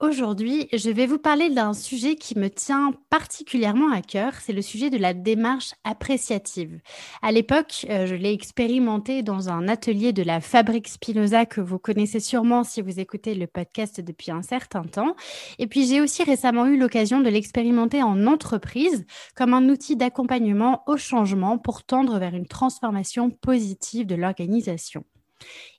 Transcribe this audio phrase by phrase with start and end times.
[0.00, 4.62] Aujourd'hui, je vais vous parler d'un sujet qui me tient particulièrement à cœur, c'est le
[4.62, 6.78] sujet de la démarche appréciative.
[7.20, 11.80] À l'époque, euh, je l'ai expérimenté dans un atelier de la Fabrique Spinoza que vous
[11.80, 15.16] connaissez sûrement si vous écoutez le podcast depuis un certain temps.
[15.58, 19.04] Et puis j'ai aussi récemment eu l'occasion de l'expérimenter en entreprise
[19.34, 25.02] comme un outil d'accompagnement au changement pour tendre vers une transformation positive de l'organisation.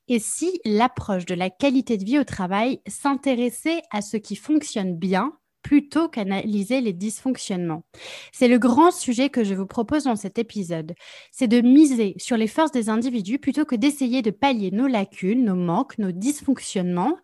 [0.08, 4.96] Et si l'approche de la qualité de vie au travail s'intéressait à ce qui fonctionne
[4.96, 7.84] bien plutôt qu'analyser les dysfonctionnements?
[8.32, 10.94] C'est le grand sujet que je vous propose dans cet épisode.
[11.32, 15.46] C'est de miser sur les forces des individus plutôt que d'essayer de pallier nos lacunes,
[15.46, 17.18] nos manques, nos dysfonctionnements.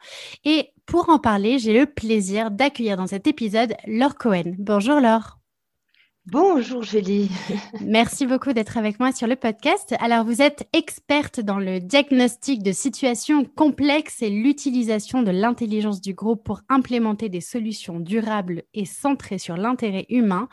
[0.44, 4.54] Et pour en parler, j'ai le plaisir d'accueillir dans cet épisode Laure Cohen.
[4.60, 5.45] Bonjour Laure.
[6.28, 7.30] Bonjour Julie.
[7.82, 9.94] Merci beaucoup d'être avec moi sur le podcast.
[10.00, 16.16] Alors vous êtes experte dans le diagnostic de situations complexes et l'utilisation de l'intelligence du
[16.16, 20.50] groupe pour implémenter des solutions durables et centrées sur l'intérêt humain.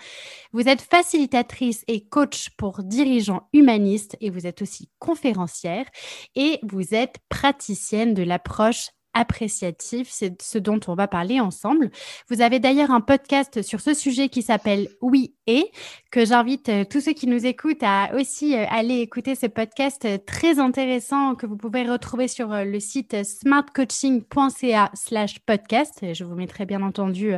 [0.53, 5.87] Vous êtes facilitatrice et coach pour dirigeants humanistes et vous êtes aussi conférencière
[6.35, 11.91] et vous êtes praticienne de l'approche appréciatif, c'est ce dont on va parler ensemble.
[12.29, 15.71] Vous avez d'ailleurs un podcast sur ce sujet qui s'appelle Oui et
[16.11, 20.05] que j'invite euh, tous ceux qui nous écoutent à aussi euh, aller écouter ce podcast
[20.05, 26.05] euh, très intéressant que vous pouvez retrouver sur le site smartcoaching.ca slash podcast.
[26.13, 27.35] Je vous mettrai bien entendu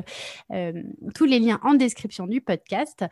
[1.14, 3.04] tous les liens en description du podcast.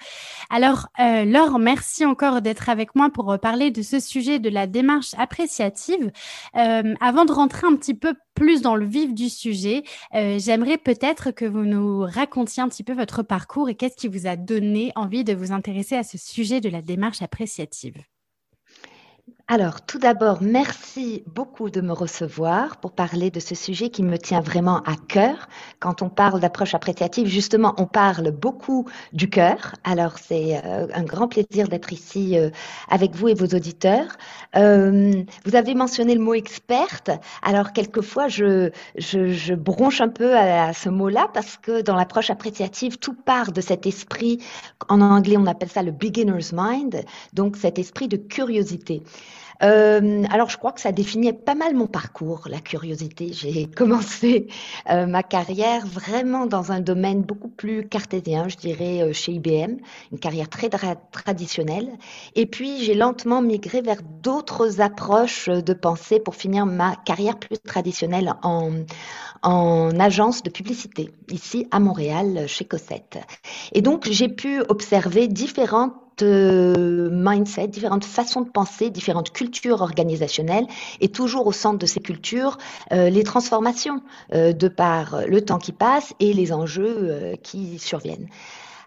[0.50, 5.14] Alors, Laure, merci encore d'être avec moi pour parler de ce sujet de la démarche
[5.16, 6.10] appréciative.
[6.54, 9.82] avant de rentrer un petit peu plus dans le vif du sujet,
[10.12, 14.26] j'aimerais peut-être que vous nous racontiez un petit peu votre parcours et qu'est-ce qui vous
[14.26, 18.02] a donné envie de vous intéresser à ce sujet de la démarche appréciative
[19.48, 24.16] alors, tout d'abord, merci beaucoup de me recevoir pour parler de ce sujet qui me
[24.16, 25.48] tient vraiment à cœur.
[25.80, 29.74] Quand on parle d'approche appréciative, justement, on parle beaucoup du cœur.
[29.84, 32.50] Alors, c'est euh, un grand plaisir d'être ici euh,
[32.88, 34.16] avec vous et vos auditeurs.
[34.56, 37.10] Euh, vous avez mentionné le mot experte.
[37.42, 42.98] Alors, quelquefois, je, je, bronche un peu à ce mot-là parce que dans l'approche appréciative,
[42.98, 44.38] tout part de cet esprit,
[44.88, 49.02] en anglais, on appelle ça le beginner's mind, donc cet esprit de curiosité.
[49.64, 53.32] Euh, alors, je crois que ça définit pas mal mon parcours, la curiosité.
[53.32, 54.48] J'ai commencé
[54.90, 59.76] euh, ma carrière vraiment dans un domaine beaucoup plus cartésien, je dirais, euh, chez IBM,
[60.10, 61.90] une carrière très traditionnelle.
[62.34, 67.58] Et puis, j'ai lentement migré vers d'autres approches de pensée pour finir ma carrière plus
[67.58, 68.72] traditionnelle en,
[69.42, 73.18] en agence de publicité, ici à Montréal, chez Cossette.
[73.72, 80.66] Et donc, j'ai pu observer différentes mindset, différentes façons de penser, différentes cultures organisationnelles
[81.00, 82.58] et toujours au centre de ces cultures,
[82.92, 84.02] euh, les transformations
[84.34, 88.28] euh, de par le temps qui passe et les enjeux euh, qui surviennent.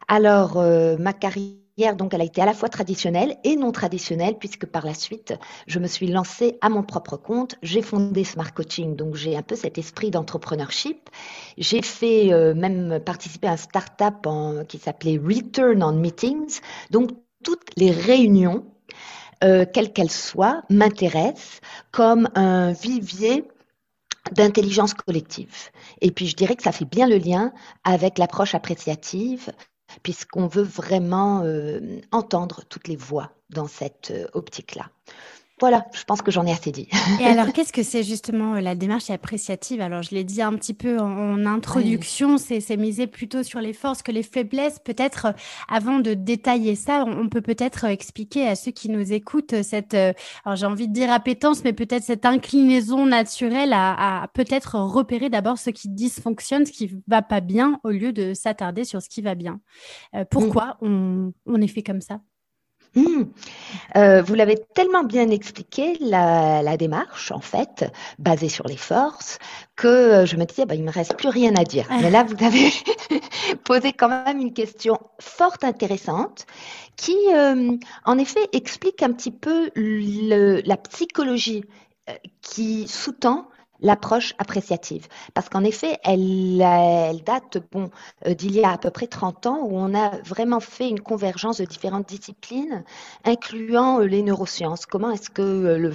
[0.07, 0.63] Alors,
[0.99, 4.85] ma carrière donc, elle a été à la fois traditionnelle et non traditionnelle, puisque par
[4.85, 5.33] la suite,
[5.67, 7.55] je me suis lancée à mon propre compte.
[7.61, 11.09] J'ai fondé Smart Coaching, donc j'ai un peu cet esprit d'entrepreneurship.
[11.57, 14.25] J'ai fait même participer à un start-up
[14.69, 16.61] qui s'appelait Return on Meetings.
[16.91, 17.11] Donc,
[17.43, 18.65] toutes les réunions,
[19.43, 21.59] euh, quelles qu'elles soient, m'intéressent
[21.91, 23.43] comme un vivier
[24.31, 25.69] d'intelligence collective.
[26.01, 29.51] Et puis je dirais que ça fait bien le lien avec l'approche appréciative,
[30.05, 31.79] puisqu'on veut vraiment euh,
[32.11, 34.91] entendre toutes les voix dans cette euh, optique-là.
[35.61, 36.89] Voilà, je pense que j'en ai assez dit.
[37.21, 39.79] Et alors, qu'est-ce que c'est justement euh, la démarche appréciative?
[39.79, 44.01] Alors, je l'ai dit un petit peu en, introduction, c'est miser plutôt sur les forces
[44.01, 44.79] que les faiblesses.
[44.79, 45.31] Peut-être, euh,
[45.69, 49.93] avant de détailler ça, on, peut peut-être euh, expliquer à ceux qui nous écoutent cette,
[49.93, 55.57] alors j'ai envie de dire appétence, mais peut-être cette inclinaison naturelle à, peut-être repérer d'abord
[55.57, 59.21] ce qui dysfonctionne, ce qui va pas bien, au lieu de s'attarder sur ce qui
[59.21, 59.61] va bien.
[60.29, 62.19] pourquoi on, on est fait comme ça?
[62.95, 63.23] Hmm.
[63.97, 69.37] Euh, vous l'avez tellement bien expliqué, la, démarche, en fait, basée sur les forces,
[69.75, 71.87] que euh, je me disais, bah, il ne me reste plus rien à dire.
[71.89, 72.71] Mais là, vous avez
[73.65, 76.45] posé quand même une question fort intéressante
[76.95, 81.65] qui, euh, en effet, explique un petit peu la psychologie
[82.41, 83.47] qui sous-tend
[83.79, 85.07] l'approche appréciative.
[85.33, 87.89] Parce qu'en effet, elle, elle date bon,
[88.25, 90.99] euh, d'il y a à peu près 30 ans où on a vraiment fait une
[90.99, 92.83] convergence de différentes disciplines,
[93.23, 94.85] incluant euh, les neurosciences.
[94.85, 95.91] Comment est-ce que euh, le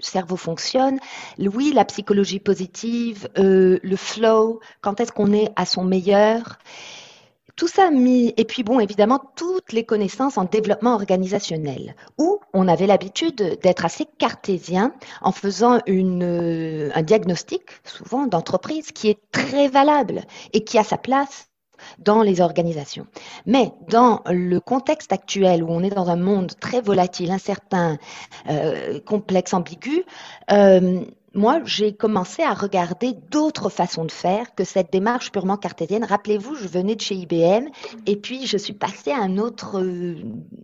[0.00, 0.98] cerveau fonctionne?
[1.38, 6.58] Oui, la psychologie positive, le flow, quand est-ce qu'on est à son meilleur?
[7.58, 12.68] Tout ça mis, et puis bon, évidemment, toutes les connaissances en développement organisationnel, où on
[12.68, 19.18] avait l'habitude d'être assez cartésien en faisant une, euh, un diagnostic, souvent d'entreprise, qui est
[19.32, 20.22] très valable
[20.52, 21.48] et qui a sa place
[21.98, 23.06] dans les organisations.
[23.44, 27.98] Mais dans le contexte actuel où on est dans un monde très volatile, incertain,
[28.48, 30.04] euh, complexe, ambigu,
[30.52, 31.04] euh,
[31.38, 36.04] moi, j'ai commencé à regarder d'autres façons de faire que cette démarche purement cartésienne.
[36.04, 37.68] Rappelez-vous, je venais de chez IBM
[38.06, 40.16] et puis je suis passée à un autre euh,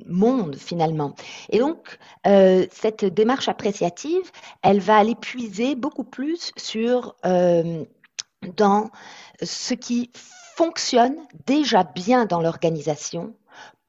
[0.06, 1.14] monde finalement.
[1.50, 4.30] Et donc, euh, cette démarche appréciative,
[4.62, 7.84] elle va aller puiser beaucoup plus sur euh,
[8.56, 8.90] dans
[9.42, 10.10] ce qui
[10.56, 11.16] fonctionne
[11.46, 13.34] déjà bien dans l'organisation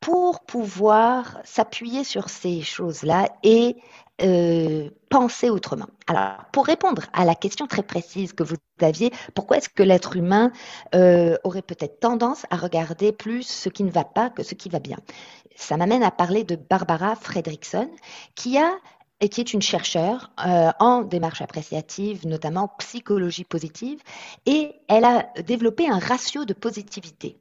[0.01, 3.75] pour pouvoir s'appuyer sur ces choses-là et
[4.21, 5.88] euh, penser autrement.
[6.07, 10.15] Alors, pour répondre à la question très précise que vous aviez, pourquoi est-ce que l'être
[10.15, 10.51] humain
[10.94, 14.69] euh, aurait peut-être tendance à regarder plus ce qui ne va pas que ce qui
[14.69, 14.97] va bien?
[15.57, 17.89] Ça m'amène à parler de Barbara Fredrickson,
[18.35, 18.71] qui a
[19.21, 24.00] et qui est une chercheure euh, en démarche appréciative, notamment en psychologie positive,
[24.45, 27.38] et elle a développé un ratio de positivité,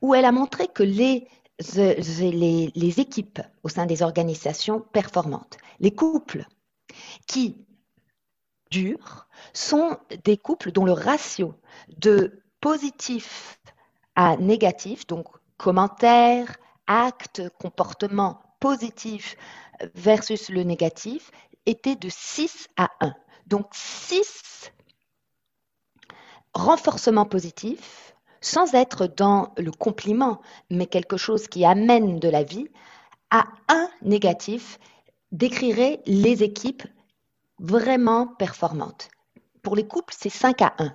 [0.00, 1.26] où elle a montré que les
[1.74, 5.56] les, équipes au sein des organisations performantes.
[5.80, 6.46] Les couples
[7.26, 7.64] qui
[8.70, 11.54] durent sont des couples dont le ratio
[11.98, 13.60] de positif
[14.14, 15.26] à négatif, donc
[15.56, 16.56] commentaires,
[16.86, 19.36] actes, comportements positifs
[19.94, 21.30] versus le négatif,
[21.66, 23.14] était de 6 à 1.
[23.46, 24.72] Donc 6
[26.54, 28.11] renforcements positifs
[28.42, 32.68] sans être dans le compliment, mais quelque chose qui amène de la vie,
[33.30, 34.78] à un négatif,
[35.30, 36.82] décrirait les équipes
[37.58, 39.08] vraiment performantes.
[39.62, 40.94] Pour les couples, c'est 5 à 1.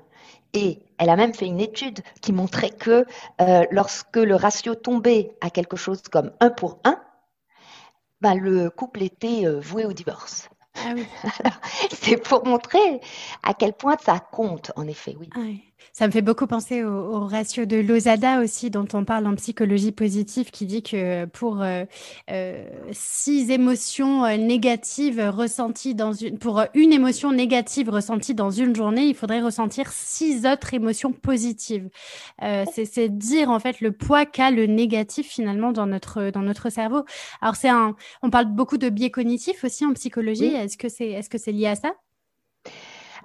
[0.53, 3.05] Et elle a même fait une étude qui montrait que
[3.41, 7.01] euh, lorsque le ratio tombait à quelque chose comme 1 pour 1,
[8.21, 10.49] ben, le couple était euh, voué au divorce.
[10.75, 10.93] Ah
[11.91, 13.01] c'est pour montrer
[13.43, 15.29] à quel point ça compte, en effet, oui.
[15.93, 19.91] Ça me fait beaucoup penser au, ratio de Lozada aussi, dont on parle en psychologie
[19.91, 21.85] positive, qui dit que pour euh,
[22.29, 28.75] euh, six émotions euh, négatives ressenties dans une, pour une émotion négative ressentie dans une
[28.75, 31.89] journée, il faudrait ressentir six autres émotions positives.
[32.39, 37.03] c'est dire en fait le poids qu'a le négatif finalement dans notre dans notre cerveau.
[37.41, 40.45] Alors c'est un, on parle beaucoup de biais cognitifs aussi en psychologie.
[40.45, 41.93] Est-ce que c'est est-ce que c'est lié à ça?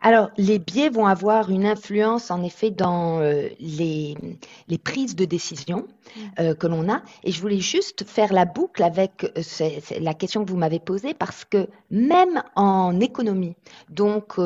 [0.04, 4.16] Alors, les biais vont avoir une influence, en effet, dans euh, les,
[4.66, 6.20] les, prises de décision mm.
[6.40, 7.02] euh, que l'on a.
[7.22, 11.14] Et je voulais juste faire la boucle avec euh, la question que vous m'avez posée,
[11.14, 13.54] parce que même en économie,
[13.90, 14.40] donc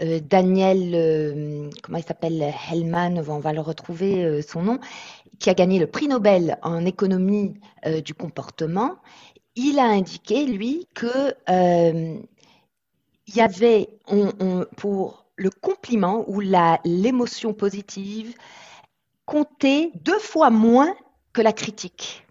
[0.00, 4.78] Daniel, comment il s'appelle, Hellman, on va le retrouver son nom,
[5.38, 7.52] qui a gagné le prix Nobel en économie
[8.04, 8.96] du comportement,
[9.56, 11.34] il a indiqué, lui, que
[13.32, 13.88] il y avait
[14.76, 18.34] pour le compliment ou l'émotion positive
[19.24, 20.94] comptait deux fois moins
[21.32, 22.26] que la critique.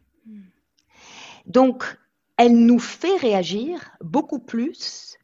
[1.48, 1.84] Donc,
[2.38, 5.18] elle nous fait réagir beaucoup plus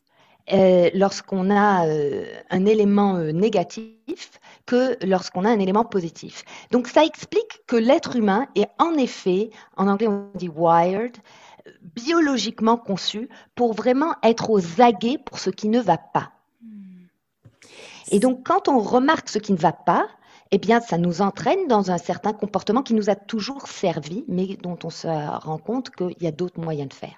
[0.51, 6.43] euh, lorsqu'on a euh, un élément euh, négatif que lorsqu'on a un élément positif.
[6.71, 11.17] Donc, ça explique que l'être humain est en effet, en anglais on dit wired,
[11.95, 16.31] biologiquement conçu pour vraiment être aux aguets pour ce qui ne va pas.
[18.11, 20.07] Et donc, quand on remarque ce qui ne va pas,
[20.51, 24.57] eh bien, ça nous entraîne dans un certain comportement qui nous a toujours servi, mais
[24.61, 27.17] dont on se rend compte qu'il y a d'autres moyens de faire.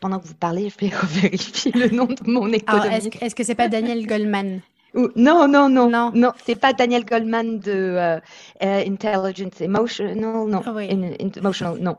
[0.00, 3.16] Pendant que vous parlez, je vais vérifier le nom de mon économiste.
[3.20, 4.60] Est-ce que c'est pas Daniel Goldman
[4.94, 8.18] non, non, non, non, non, c'est pas Daniel Goldman de euh,
[8.62, 11.98] euh, Intelligence Emotional, non, ah Emotional, non.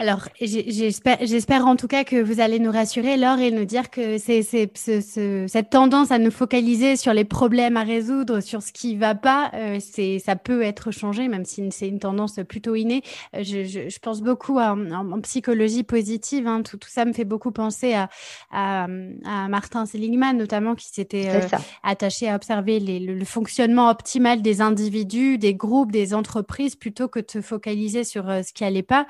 [0.00, 4.16] Alors, j'espère en tout cas que vous allez nous rassurer, Laure, et nous dire que
[4.18, 9.16] c'est cette tendance à nous focaliser sur les problèmes à résoudre, sur ce qui va
[9.16, 9.80] pas, euh,
[10.24, 13.02] ça peut être changé, même si c'est une tendance plutôt innée.
[13.34, 16.46] Euh, je, je, je pense beaucoup à, en, psychologie positive.
[16.46, 18.08] Hein, tout, tout, ça me fait beaucoup penser à,
[18.52, 18.84] à,
[19.24, 24.60] à Martin Seligman, notamment, qui s'était euh, attaché à observer les, le, fonctionnement optimal des
[24.60, 29.08] individus, des groupes, des entreprises, plutôt que de se focaliser sur ce qui allait pas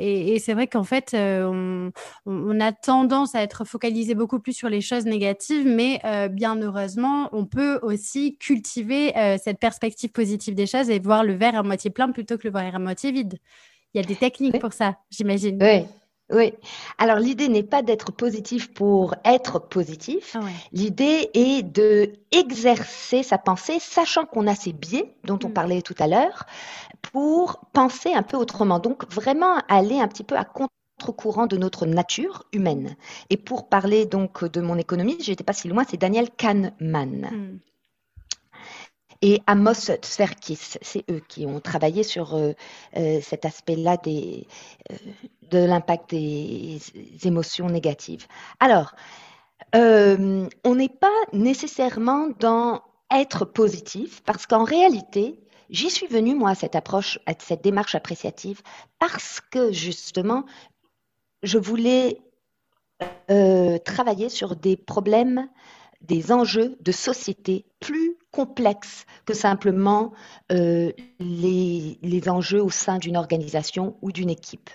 [0.00, 1.90] et, c'est vrai qu'en fait, euh,
[2.26, 6.56] on, a tendance à être focalisé beaucoup plus sur les choses négatives, mais euh, bien
[6.60, 11.56] heureusement, on peut aussi cultiver euh, cette perspective positive des choses et voir le verre
[11.56, 13.38] à moitié plein plutôt que le verre à moitié vide.
[13.92, 15.58] Il y a des techniques pour ça, j'imagine.
[15.60, 15.84] Oui,
[16.32, 16.52] oui.
[16.98, 20.36] Alors l'idée n'est pas d'être positif pour être positif.
[20.38, 25.52] Ah l'idée est de exercer sa pensée, sachant qu'on a ces biais dont on mm.
[25.52, 26.44] parlait tout à l'heure,
[27.02, 28.78] pour penser un peu autrement.
[28.78, 32.96] Donc vraiment aller un petit peu à contre-courant de notre nature humaine.
[33.30, 37.30] Et pour parler donc de mon économie, j'étais pas si loin, c'est Daniel Kahneman.
[37.32, 37.69] Mm
[39.22, 40.78] et Amos Tverkis.
[40.80, 42.52] C'est eux qui ont travaillé sur euh,
[42.96, 44.42] euh, cet aspect-là euh,
[45.50, 46.80] de l'impact des
[47.24, 48.26] émotions négatives.
[48.60, 48.94] Alors,
[49.72, 56.54] on n'est pas nécessairement dans être positif parce qu'en réalité, j'y suis venue, moi, à
[56.54, 58.62] cette approche, à cette démarche appréciative
[58.98, 60.44] parce que justement,
[61.42, 62.20] je voulais
[63.84, 65.48] travailler sur des problèmes,
[66.00, 70.12] des enjeux de société plus complexe que simplement
[70.52, 74.70] euh, les, enjeux au sein d'une organisation ou d'une équipe.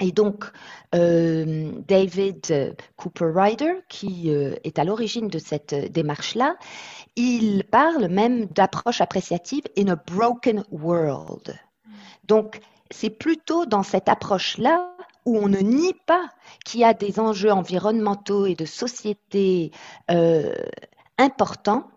[0.00, 0.44] Et donc,
[0.94, 6.56] euh, David Cooper Ryder, qui euh, est à l'origine de cette démarche-là,
[7.16, 11.56] il parle même d'approche appréciative in a broken world.
[12.24, 12.60] Donc,
[12.90, 14.94] c'est plutôt dans cette approche-là
[15.24, 16.28] où on ne nie pas
[16.64, 19.70] qu'il y a des enjeux environnementaux et de société
[21.18, 21.88] importants,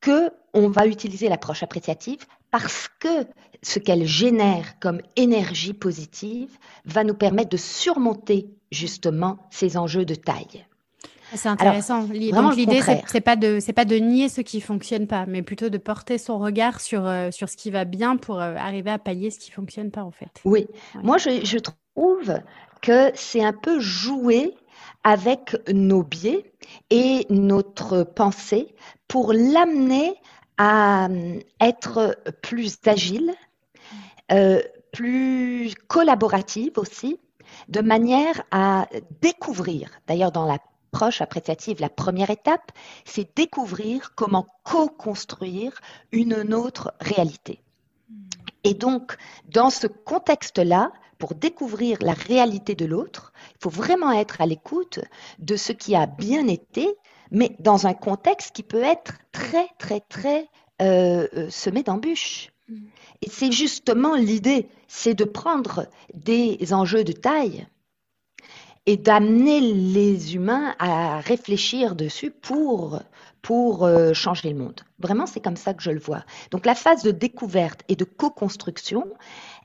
[0.00, 3.26] que on va utiliser l'approche appréciative parce que
[3.62, 10.14] ce qu'elle génère comme énergie positive va nous permettre de surmonter justement ces enjeux de
[10.14, 10.66] taille.
[11.34, 12.02] C'est intéressant.
[12.02, 15.68] Donc l'idée, c'est pas de c'est pas de nier ce qui fonctionne pas, mais plutôt
[15.68, 18.98] de porter son regard sur euh, sur ce qui va bien pour euh, arriver à
[18.98, 20.30] pallier ce qui fonctionne pas en fait.
[20.44, 20.66] Oui,
[21.02, 22.40] moi je, je trouve
[22.82, 24.54] que c'est un peu jouer
[25.02, 26.52] avec nos biais
[26.90, 28.74] et notre pensée
[29.08, 30.14] pour l'amener
[30.58, 33.32] à euh, être plus agile,
[34.32, 34.60] euh,
[34.92, 37.20] plus collaborative aussi,
[37.68, 38.88] de manière à
[39.20, 40.46] découvrir, d'ailleurs dans
[40.92, 42.72] l'approche appréciative, la première étape,
[43.04, 45.80] c'est découvrir comment co-construire
[46.12, 47.60] une autre réalité.
[48.64, 49.16] Et donc,
[49.48, 55.00] dans ce contexte-là, pour découvrir la réalité de l'autre, il faut vraiment être à l'écoute
[55.38, 56.94] de ce qui a bien été,
[57.30, 60.48] mais dans un contexte qui peut être très, très, très
[60.82, 62.50] euh, euh, semé d'embûches.
[62.68, 62.86] Mm.
[63.22, 67.66] Et c'est justement l'idée, c'est de prendre des enjeux de taille
[68.86, 73.00] et d'amener les humains à réfléchir dessus pour,
[73.42, 74.80] pour euh, changer le monde.
[74.98, 76.24] Vraiment, c'est comme ça que je le vois.
[76.50, 79.04] Donc la phase de découverte et de co-construction,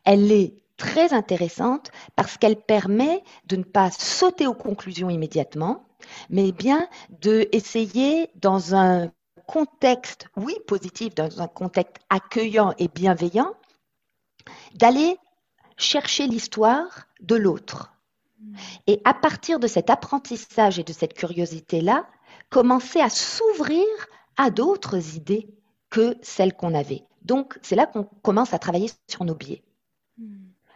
[0.05, 5.85] elle est très intéressante parce qu'elle permet de ne pas sauter aux conclusions immédiatement,
[6.31, 6.87] mais bien
[7.21, 7.47] de
[8.39, 9.11] dans un
[9.45, 13.53] contexte, oui, positif, dans un contexte accueillant et bienveillant,
[14.73, 15.17] d'aller
[15.77, 17.90] chercher l'histoire de l'autre.
[18.87, 22.07] Et à partir de cet apprentissage et de cette curiosité-là,
[22.49, 23.85] commencer à s'ouvrir
[24.37, 25.49] à d'autres idées
[25.89, 27.03] que celles qu'on avait.
[27.23, 29.61] Donc, c'est là qu'on commence à travailler sur nos biais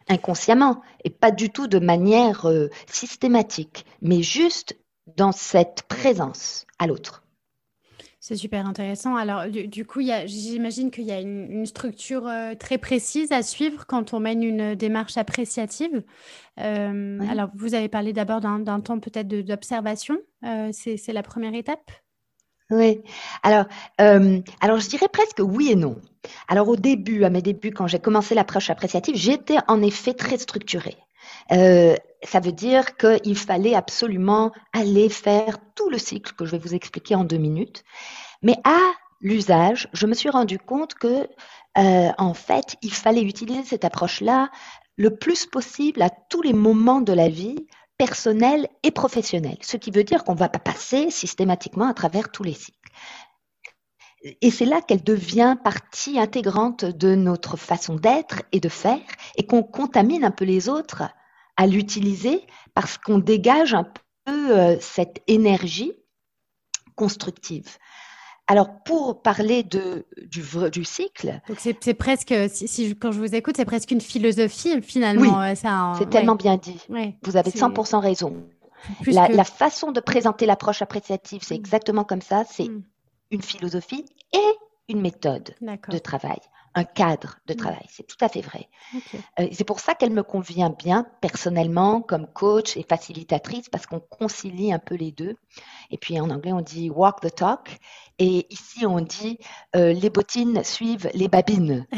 [0.07, 4.77] inconsciemment et pas du tout de manière euh, systématique, mais juste
[5.17, 7.24] dans cette présence à l'autre.
[8.27, 9.15] C'est super intéressant.
[9.15, 14.15] Alors, du, coup, j'imagine qu'il y a une, structure euh, très précise à suivre quand
[14.15, 16.01] on mène une démarche appréciative.
[16.59, 20.17] Euh, alors, vous avez parlé d'abord d'un temps peut-être d'observation.
[20.71, 21.91] C'est la première étape?
[22.71, 23.03] Oui.
[23.43, 23.65] Alors,
[24.01, 26.01] euh, alors je dirais presque oui et non.
[26.47, 30.39] Alors au début, à mes débuts, quand j'ai commencé l'approche appréciative, j'étais en effet très
[30.39, 30.97] structurée.
[31.51, 36.57] Euh, ça veut dire qu'il fallait absolument aller faire tout le cycle que je vais
[36.57, 37.83] vous expliquer en deux minutes.
[38.41, 38.79] Mais à
[39.21, 41.27] l'usage, je me suis rendu compte que,
[41.77, 44.49] euh, en fait, il fallait utiliser cette approche-là
[44.97, 47.67] le plus possible à tous les moments de la vie,
[47.97, 49.57] personnelle et professionnelle.
[49.61, 52.77] Ce qui veut dire qu'on ne va pas passer systématiquement à travers tous les cycles.
[54.41, 58.99] Et c'est là qu'elle devient partie intégrante de notre façon d'être et de faire,
[59.37, 61.03] et qu'on contamine un peu les autres
[61.57, 62.41] à l'utiliser
[62.73, 63.87] parce qu'on dégage un
[64.25, 65.93] peu euh, cette énergie
[66.95, 67.77] constructive.
[68.47, 71.41] Alors, pour parler de, du, du cycle.
[71.47, 75.39] Donc, c'est presque, si, quand je vous écoute, c'est presque une philosophie, finalement.
[75.39, 76.79] Oui, c'est tellement bien dit.
[77.23, 78.45] vous avez 100% raison.
[79.07, 81.57] La, la, façon de présenter l'approche appréciative, c'est mm.
[81.57, 82.43] exactement comme ça.
[82.47, 82.83] C'est mm.
[83.31, 86.39] Une philosophie et une méthode de travail
[86.75, 87.57] un cadre de mm.
[87.57, 87.85] travail.
[87.89, 88.67] C'est tout à fait vrai.
[89.39, 94.01] Euh, c'est pour ça qu'elle me convient bien personnellement comme coach et facilitatrice parce qu'on
[94.01, 95.37] concilie un peu les deux.
[95.89, 97.79] Et puis en anglais, on dit walk the talk.
[98.19, 99.39] Et ici, on dit
[99.75, 101.87] euh, les bottines suivent les babines.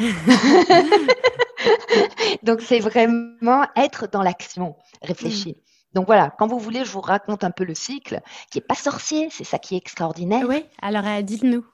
[2.44, 5.56] Donc, c'est vraiment être dans l'action, réfléchir.
[5.56, 5.67] Mm.
[5.98, 8.75] Donc voilà, quand vous voulez, je vous raconte un peu le cycle, qui est pas
[8.75, 10.46] sorcier, c'est ça qui est extraordinaire.
[10.48, 11.66] Oui, alors euh, dites-nous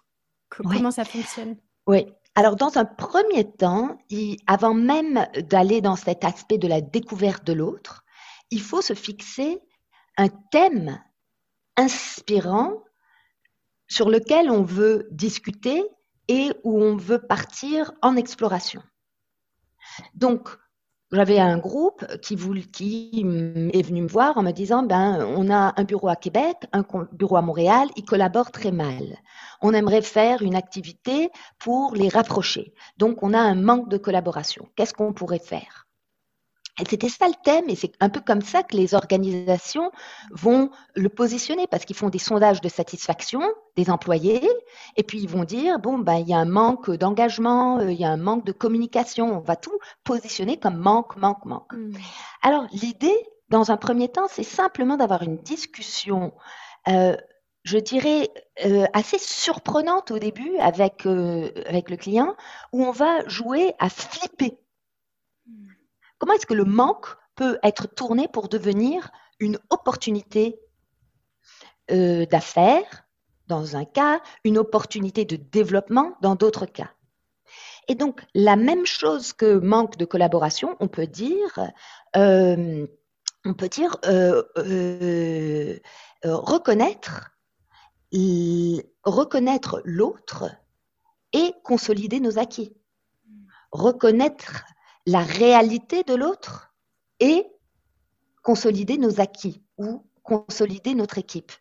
[0.48, 1.58] comment ça fonctionne?
[1.88, 3.98] Oui, alors, dans un premier temps,
[4.48, 8.06] avant même d'aller dans cet aspect de la découverte de l'autre,
[8.50, 9.60] il faut se fixer
[10.16, 11.04] un thème
[11.76, 12.82] inspirant
[13.90, 15.84] sur lequel on veut discuter
[16.30, 18.82] et où on veut partir en exploration.
[20.14, 20.48] Donc,
[21.14, 25.84] j'avais un groupe qui, est venu me voir en me disant ben on a un
[25.84, 29.18] bureau à Québec, un bureau à Montréal, ils collaborent très mal.
[29.62, 31.30] On aimerait faire une activité
[31.60, 32.74] pour les rapprocher.
[32.98, 34.68] Donc on a un manque de collaboration.
[34.76, 35.83] Qu'est-ce qu'on pourrait faire?
[36.88, 39.92] C'était ça le thème, et c'est un peu comme ça que les organisations
[40.32, 43.42] vont le positionner, parce qu'ils font des sondages de satisfaction
[43.76, 44.50] des employés,
[44.98, 48.00] et puis ils vont dire, bon, ben, il y a un manque d'engagement, euh, il
[48.00, 51.74] y a un manque de communication, on va tout positionner comme manque, manque, manque.
[51.74, 51.94] Hmm.
[52.42, 53.18] Alors, l'idée,
[53.50, 56.34] dans un premier temps, c'est simplement d'avoir une discussion,
[56.88, 57.16] euh,
[57.64, 58.32] je dirais,
[58.66, 62.36] euh, assez surprenante au début avec, avec le client,
[62.72, 64.58] où on va jouer à flipper
[66.24, 70.58] Comment est-ce que le manque peut être tourné pour devenir une opportunité
[71.92, 73.04] euh, d'affaires
[73.48, 76.92] dans un cas, une opportunité de développement dans d'autres cas?
[77.90, 81.60] Et donc, la même chose que manque de collaboration, on peut dire,
[82.16, 82.88] euh,
[83.44, 84.44] on peut dire euh,
[86.24, 87.32] reconnaître,
[89.04, 90.46] reconnaître l'autre
[91.34, 92.74] et consolider nos acquis.
[93.74, 94.64] Reconnaître
[95.06, 96.74] la réalité de l'autre
[97.20, 97.46] et
[98.42, 101.52] consolider nos acquis ou consolider notre équipe.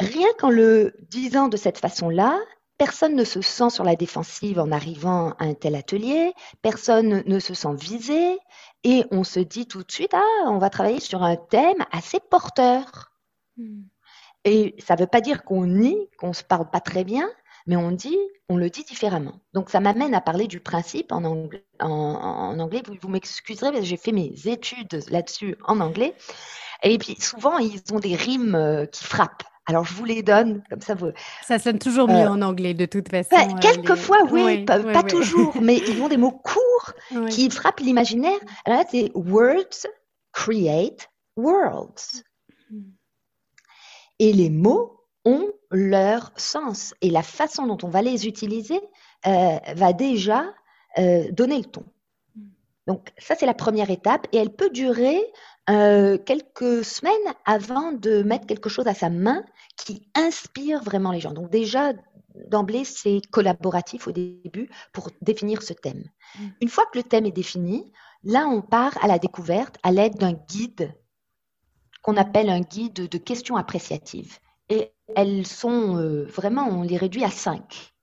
[0.00, 2.38] Rien qu'en le disant de cette façon-là,
[2.78, 7.38] personne ne se sent sur la défensive en arrivant à un tel atelier, personne ne
[7.40, 8.38] se sent visé
[8.84, 12.20] et on se dit tout de suite, ah, on va travailler sur un thème assez
[12.20, 13.10] porteur.
[13.56, 13.82] Hmm.
[14.44, 17.28] Et ça ne veut pas dire qu'on nie, qu'on ne se parle pas très bien,
[17.68, 19.40] mais on dit, on le dit différemment.
[19.52, 21.64] Donc ça m'amène à parler du principe en anglais.
[21.80, 26.14] En, anglais, vous, vous m'excuserez, mais j'ai fait mes études là-dessus en anglais.
[26.82, 29.44] Et puis souvent, ils ont des rimes euh, qui frappent.
[29.66, 31.10] Alors je vous les donne, comme ça vous.
[31.46, 33.28] Ça sonne toujours mieux euh, en anglais de toute façon.
[33.32, 36.94] Bah, euh, quelquefois, oui, pas, toujours, mais ils ont des mots courts
[37.28, 38.38] qui frappent l'imaginaire.
[38.64, 39.86] Alors là, c'est words
[40.32, 42.24] create worlds.
[42.70, 42.92] Hmm.
[44.18, 44.97] Et les mots
[45.28, 48.80] ont leur sens et la façon dont on va les utiliser
[49.26, 50.46] euh, va déjà
[50.98, 51.84] euh, donner le ton.
[52.86, 55.20] Donc ça, c'est la première étape et elle peut durer
[55.68, 59.44] euh, quelques semaines avant de mettre quelque chose à sa main
[59.76, 61.32] qui inspire vraiment les gens.
[61.32, 61.92] Donc déjà,
[62.46, 66.04] d'emblée, c'est collaboratif au début pour définir ce thème.
[66.38, 66.46] Mm.
[66.62, 67.92] Une fois que le thème est défini,
[68.24, 70.94] là, on part à la découverte à l'aide d'un guide
[72.00, 74.38] qu'on appelle un guide de questions appréciatives.
[75.16, 77.94] Elles sont euh, vraiment, on les réduit à cinq.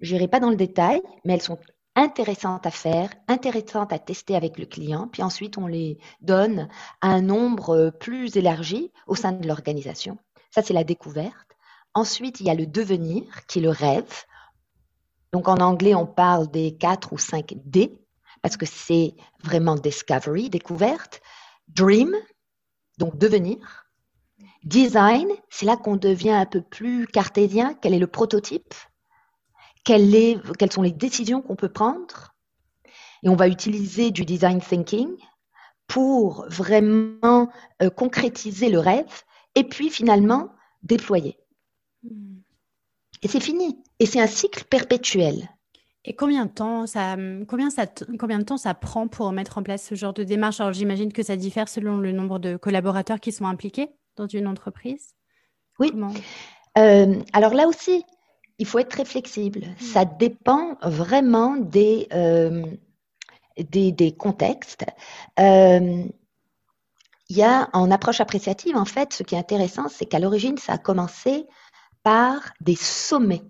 [0.00, 1.58] Je n'irai pas dans le détail, mais elles sont
[1.94, 6.68] intéressantes à faire, intéressantes à tester avec le client, puis ensuite on les donne
[7.00, 10.18] à un nombre euh, plus élargi au sein de l'organisation.
[10.50, 11.56] Ça, c'est la découverte.
[11.94, 14.24] Ensuite, il y a le devenir, qui est le rêve.
[15.32, 17.98] Donc en anglais, on parle des quatre ou cinq D,
[18.42, 21.22] parce que c'est vraiment discovery, découverte.
[21.68, 22.14] Dream,
[22.98, 23.85] donc devenir.
[24.66, 27.74] Design, c'est là qu'on devient un peu plus cartésien.
[27.80, 28.74] Quel est le prototype?
[29.84, 32.34] Quelles sont les décisions qu'on peut prendre?
[33.22, 35.08] Et on va utiliser du design thinking
[35.86, 37.48] pour vraiment
[37.80, 39.22] euh, concrétiser le rêve
[39.54, 40.50] et puis finalement
[40.82, 41.38] déployer.
[42.02, 42.40] Hmm.
[43.22, 43.80] Et c'est fini.
[44.00, 45.48] Et c'est un cycle perpétuel.
[46.04, 47.86] Et combien de temps ça, combien ça,
[48.18, 50.58] combien de temps ça prend pour mettre en place ce genre de démarche?
[50.58, 54.46] Alors j'imagine que ça diffère selon le nombre de collaborateurs qui sont impliqués dans une
[54.46, 55.14] entreprise?
[55.78, 55.92] Oui.
[56.78, 58.04] Euh, alors là aussi,
[58.58, 59.60] il faut être très flexible.
[59.60, 59.84] Hmm.
[59.84, 62.64] Ça dépend vraiment des, euh,
[63.58, 64.84] des, contextes.
[65.38, 66.04] Euh,
[67.28, 70.58] il y a en approche appréciative, en fait, ce qui est intéressant, c'est qu'à l'origine,
[70.58, 71.46] ça a commencé
[72.02, 73.42] par des sommets.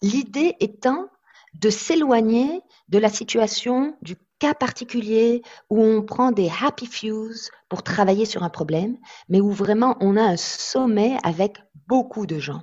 [0.00, 1.08] L'idée étant
[1.54, 7.82] de s'éloigner de la situation, du cas particulier où on prend des happy fews pour
[7.82, 8.96] travailler sur un problème,
[9.28, 12.62] mais où vraiment on a un sommet avec beaucoup de gens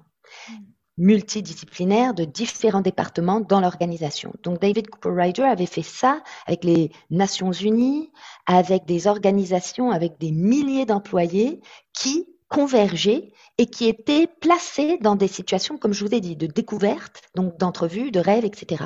[0.97, 4.33] multidisciplinaires de différents départements dans l'organisation.
[4.43, 8.11] Donc David Cooper Ryder avait fait ça avec les Nations Unies,
[8.45, 11.61] avec des organisations avec des milliers d'employés
[11.93, 16.47] qui convergeaient et qui étaient placés dans des situations, comme je vous ai dit, de
[16.47, 18.85] découverte, donc d'entrevue, de rêve, etc.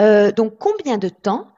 [0.00, 1.48] Euh, donc combien de temps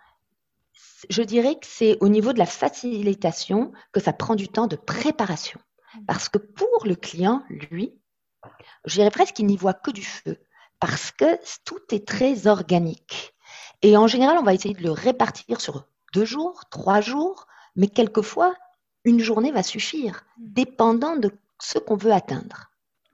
[1.09, 4.77] Je dirais que c'est au niveau de la facilitation que ça prend du temps de
[4.77, 5.61] préparation.
[6.07, 7.99] Parce que pour le client, lui,
[8.85, 10.37] je dirais presque qu'il n'y voit que du feu,
[10.81, 13.35] parce que tout est très organique.
[13.83, 17.89] Et en général, on va essayer de le répartir sur deux jours, trois jours, mais
[17.89, 18.55] quelquefois,
[19.05, 20.53] une journée va suffire, mmh.
[20.53, 21.31] dépendant de
[21.61, 22.71] ce qu'on veut atteindre.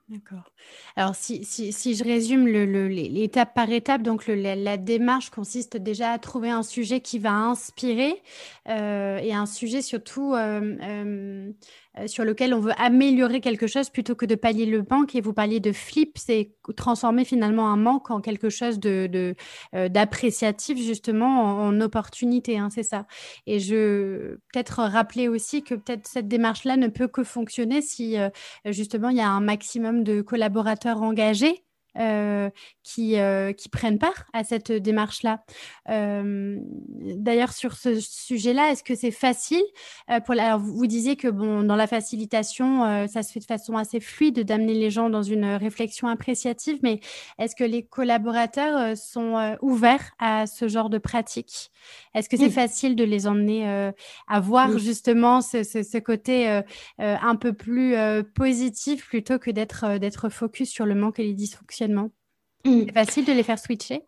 [0.09, 0.51] D'accord.
[0.95, 6.19] Alors, si, si, si, je résume l'étape par étape, donc la, démarche consiste déjà à
[6.19, 8.21] trouver un sujet qui va inspirer
[8.69, 11.51] euh, et un sujet surtout euh,
[11.97, 15.15] euh, sur lequel on veut améliorer quelque chose plutôt que de pallier le manque.
[15.15, 19.35] Et vous parliez de flip, c'est transformer finalement un manque en quelque chose de,
[19.73, 23.05] euh, d'appréciatif justement en, opportunité, hein, c'est ça.
[23.47, 28.15] Et je peut-être rappeler aussi que peut-être cette démarche-là ne peut que fonctionner si
[28.65, 30.21] justement il y a un maximum de
[30.55, 31.64] collaborateurs engagés
[31.97, 32.49] euh,
[32.83, 35.43] qui, euh, qui, prennent part à cette démarche-là.
[35.89, 39.63] Euh, d'ailleurs, sur ce sujet-là, est-ce que c'est facile
[40.25, 43.99] pour Alors, vous disiez que bon, dans la facilitation, ça se fait de façon assez
[43.99, 46.99] fluide d'amener les gens dans une réflexion appréciative, mais
[47.39, 51.71] est-ce que les collaborateurs sont ouverts à ce genre de pratique?
[52.13, 53.91] Est-ce que c'est facile de les emmener
[54.27, 56.61] à voir justement ce, ce, ce côté
[56.99, 57.95] un peu plus
[58.35, 61.84] positif plutôt que d'être d'être focus sur le manque et les dysfonctionnements?
[62.65, 62.85] Mm.
[62.87, 64.03] C'est facile de les faire switcher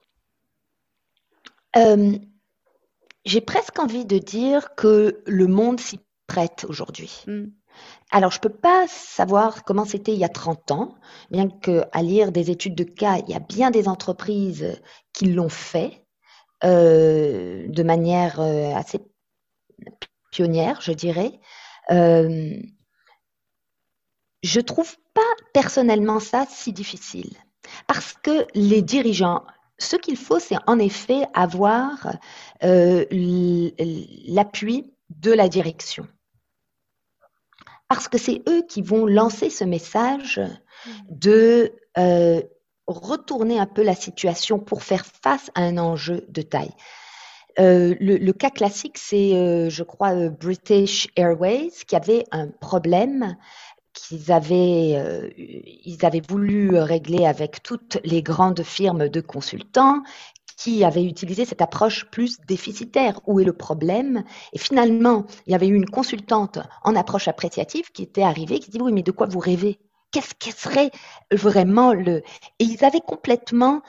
[1.76, 2.18] euh,
[3.26, 7.24] J'ai presque envie de dire que le monde s'y prête aujourd'hui.
[7.28, 7.46] Mm.
[8.12, 10.96] Alors, je ne peux pas savoir comment c'était il y a 30 ans,
[11.30, 14.82] bien qu'à lire des études de cas, il y a bien des entreprises
[15.14, 16.04] qui l'ont fait
[16.64, 19.00] euh, de manière euh, assez
[20.32, 21.40] pionnière, je dirais.
[21.90, 22.60] je
[24.44, 25.22] ne trouve pas
[25.54, 27.38] personnellement ça si difficile.
[27.86, 29.44] Parce que les dirigeants,
[29.78, 32.18] ce qu'il faut, c'est en effet avoir
[32.64, 33.06] euh,
[34.28, 36.08] l'appui de la direction.
[37.88, 40.42] Parce que c'est eux qui vont lancer ce message
[41.10, 42.42] de euh,
[42.88, 46.74] retourner un peu la situation pour faire face à un enjeu de taille.
[47.60, 53.36] Euh, le, cas classique, c'est, je crois, British Airways qui avait un problème
[54.00, 60.02] qu'ils avaient, euh, ils avaient voulu régler avec toutes les grandes firmes de consultants
[60.58, 63.22] qui avaient utilisé cette approche plus déficitaire.
[63.28, 64.24] Où est le problème?
[64.54, 68.72] Et finalement, il y avait eu une consultante en approche appréciative qui était arrivée, qui
[68.72, 69.80] dit oui, mais de quoi vous rêvez?
[70.12, 70.92] Qu'est-ce qui serait
[71.32, 72.24] vraiment le?
[72.60, 73.82] Et ils avaient complètement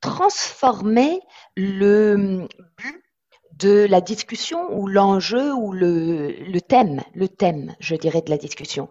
[0.00, 1.20] transformé
[1.56, 2.46] le
[2.78, 3.04] but
[3.58, 8.36] de la discussion ou l'enjeu ou le, le, thème, le thème, je dirais, de la
[8.36, 8.88] discussion.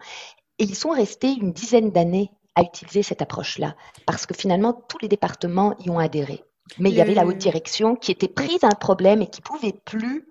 [0.63, 4.97] Et ils sont restés une dizaine d'années à utiliser cette approche-là, parce que finalement, tous
[5.01, 6.41] les départements y ont adhéré.
[6.79, 9.41] Mais il y avait la haute direction qui était prise à un problème et qui
[9.41, 10.25] pouvait plus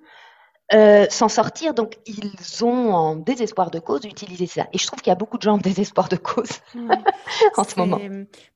[0.75, 1.75] euh, s'en sortir.
[1.75, 4.69] Donc, ils ont, en désespoir de cause, utilisé ça.
[4.73, 6.49] Et je trouve qu'il y a beaucoup de gens en désespoir de cause
[7.57, 8.01] en ce moment.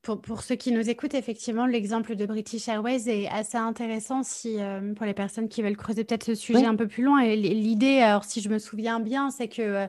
[0.01, 4.55] Pour, pour, ceux qui nous écoutent, effectivement, l'exemple de British Airways est assez intéressant si,
[4.59, 7.19] euh, pour les personnes qui veulent creuser peut-être ce sujet un peu plus loin.
[7.19, 9.87] Et l'idée, alors si je me souviens bien, c'est que euh,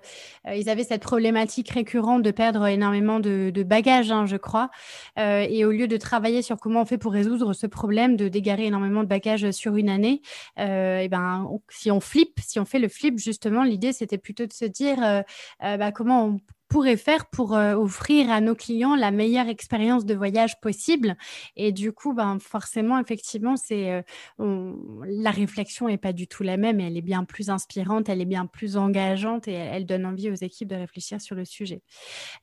[0.55, 4.71] ils avaient cette problématique récurrente de perdre énormément de, de bagages, hein, je crois.
[5.17, 8.67] et au lieu de travailler sur comment on fait pour résoudre ce problème de d'égarer
[8.67, 10.21] énormément de bagages sur une année,
[10.59, 12.01] et ben, si on
[12.41, 15.23] si on fait le flip, justement, l'idée, c'était plutôt de se dire euh,
[15.65, 20.05] euh, bah, comment on pourrait faire pour euh, offrir à nos clients la meilleure expérience
[20.05, 21.17] de voyage possible.
[21.57, 24.03] Et du coup, ben, forcément, effectivement, c'est
[24.39, 24.73] euh,
[25.07, 26.81] la réflexion n'est pas du tout la même.
[26.81, 30.35] elle est bien plus inspirante, elle est bien plus engageante et elle, donne envie aux
[30.35, 31.83] équipes de réfléchir sur le sujet.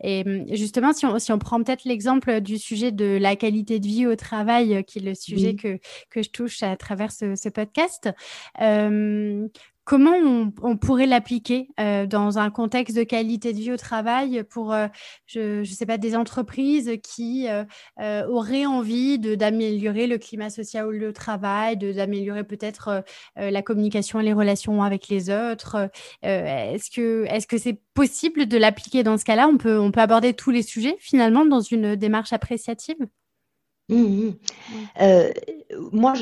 [0.04, 3.80] Et hum, justement, si on, si on prend peut-être l'exemple du sujet de la qualité
[3.80, 7.36] de vie au travail, qui est le sujet que, que je touche à travers ce,
[7.36, 8.10] ce podcast,
[8.62, 9.48] euh,
[9.86, 10.16] Comment
[10.64, 14.88] on, pourrait l'appliquer euh, dans un contexte de qualité de vie au travail pour, euh,
[15.28, 21.12] je ne sais pas, des entreprises qui euh, auraient envie d'améliorer le climat social au
[21.12, 23.04] travail, d'améliorer peut-être
[23.36, 25.92] la communication et les relations avec les autres.
[26.24, 29.48] Est-ce que c'est possible de l'appliquer dans ce cas-là?
[29.48, 32.98] On peut, on peut aborder tous les sujets finalement dans une démarche appréciative?
[33.88, 34.34] Mmh, mmh.
[35.02, 35.32] Euh,
[35.92, 36.14] moi,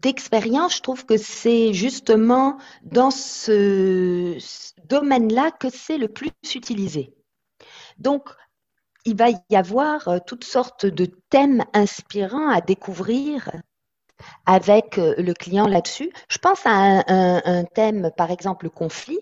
[0.00, 4.38] d'expérience, je trouve que c'est justement dans ce,
[4.84, 7.12] domaine-là que c'est le plus utilisé.
[7.98, 8.30] Donc,
[9.04, 13.50] il va y avoir euh, toutes sortes de thèmes inspirants à découvrir
[14.46, 16.12] avec euh, le client là-dessus.
[16.28, 19.20] Je pense à un, thème, par exemple, le conflit,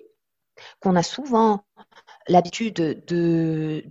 [0.81, 1.65] qu'on a souvent
[2.29, 3.83] l'habitude de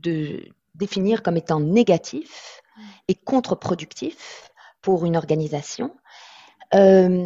[0.75, 2.62] définir comme étant négatif
[3.07, 5.95] et contre-productif pour une organisation.
[6.75, 7.25] Euh,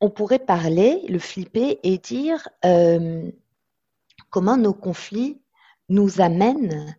[0.00, 3.30] on pourrait parler, le flipper et dire euh,
[4.30, 5.40] comment nos conflits
[5.88, 6.96] nous amènent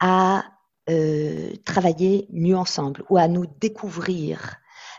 [0.00, 0.44] à
[0.88, 4.56] euh, travailler mieux ensemble ou à nous découvrir,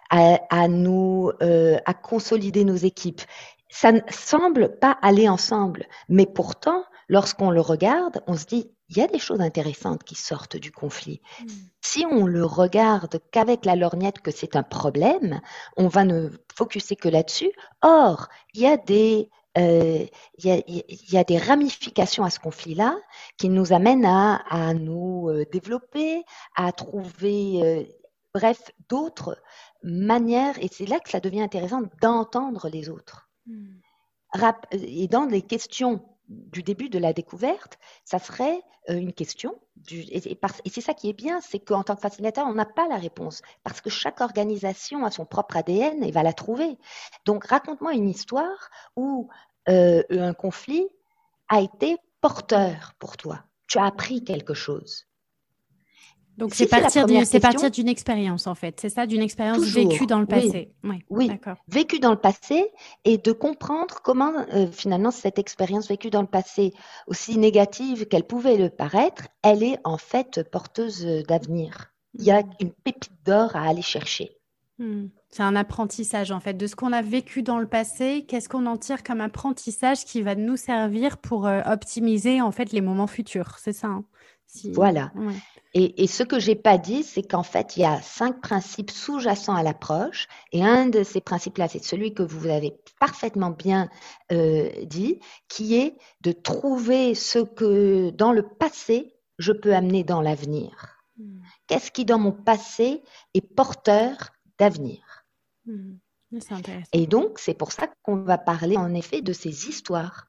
[0.10, 3.22] à, nous à consolider nos équipes.
[3.70, 8.98] Ça ne semble pas aller ensemble, mais pourtant, lorsqu'on le regarde, on se dit il
[8.98, 11.22] y a des choses intéressantes qui sortent du conflit.
[11.42, 11.48] Hmm.
[11.82, 15.42] Si on le regarde qu'avec la lorgnette que c'est un problème,
[15.76, 17.52] on va ne focuser que là-dessus.
[17.82, 20.06] Or, il y a des euh,
[20.38, 22.96] il, y a, des ramifications à ce conflit-là
[23.38, 26.24] qui nous amènent à, nous euh, développer,
[26.56, 27.84] à trouver, euh,
[28.36, 29.42] bref, d'autres
[29.82, 30.62] manières.
[30.64, 33.30] Et c'est là que ça devient intéressant d'entendre les autres.
[33.48, 33.80] Hmm.
[34.74, 39.60] Et dans les questions du début de la découverte, ça serait euh, une question.
[39.92, 40.38] et,
[40.70, 43.42] c'est ça qui est bien, c'est qu'en tant que facilitateur, on n'a pas la réponse,
[43.64, 46.78] parce que chaque organisation a son propre ADN et va la trouver.
[47.26, 49.30] Donc, raconte-moi une histoire où
[49.70, 50.88] euh, un conflit
[51.50, 53.44] a été porteur pour toi.
[53.68, 55.07] Tu as appris quelque chose.
[56.38, 58.80] Donc, c'est partir, d'une expérience, en fait.
[58.80, 60.72] C'est ça, d'une expérience vécue dans le passé.
[60.84, 61.32] Oui, oui.
[61.68, 62.72] vécue dans le passé
[63.06, 66.74] et de comprendre comment, euh, finalement, cette expérience vécue dans le passé,
[67.08, 71.92] aussi négative qu'elle pouvait le paraître, elle est en fait porteuse d'avenir.
[72.14, 72.50] Il y a mm.
[72.60, 74.38] une pépite d'or à aller chercher.
[74.78, 75.06] Mm.
[75.30, 78.26] C'est un apprentissage, en fait, de ce qu'on a vécu dans le passé.
[78.28, 82.72] Qu'est-ce qu'on en tire comme apprentissage qui va nous servir pour euh, optimiser, en fait,
[82.72, 83.58] les moments futurs.
[83.60, 83.88] C'est ça.
[83.88, 84.06] Hein
[84.74, 85.12] voilà.
[85.74, 89.56] Et, ce que j'ai pas dit, c'est qu'en fait, il y a cinq principes sous-jacents
[89.56, 90.28] à l'approche.
[90.52, 93.90] Et un de ces principes-là, c'est celui que vous avez parfaitement bien
[94.32, 100.22] euh, dit, qui est de trouver ce que dans le passé, je peux amener dans
[100.22, 100.98] l'avenir.
[101.18, 101.42] Hmm.
[101.68, 105.26] Qu'est-ce qui, dans mon passé, est porteur d'avenir?
[105.66, 105.98] Hmm.
[106.92, 110.28] Et donc, c'est pour ça qu'on va parler en effet de ces histoires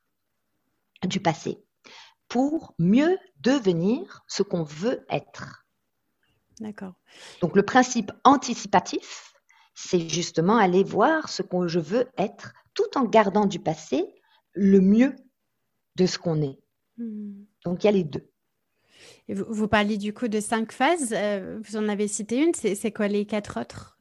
[1.05, 1.59] du passé
[2.29, 5.67] pour mieux devenir ce qu'on veut être.
[6.61, 6.95] D'accord.
[7.41, 9.33] Donc le principe anticipatif,
[9.75, 14.05] c'est justement aller voir ce que je veux être tout en gardant du passé
[14.53, 15.14] le mieux
[15.97, 16.59] de ce qu'on est.
[16.97, 17.45] Hmm.
[17.64, 18.29] Donc il y a les deux.
[19.29, 21.12] vous, vous, parliez du coup de cinq phases.
[21.12, 22.55] Euh, vous en avez cité une.
[22.55, 23.99] C'est quoi les quatre autres?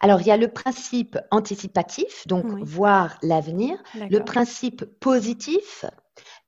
[0.00, 5.84] Alors, il y a le principe anticipatif, donc voir l'avenir, le principe positif,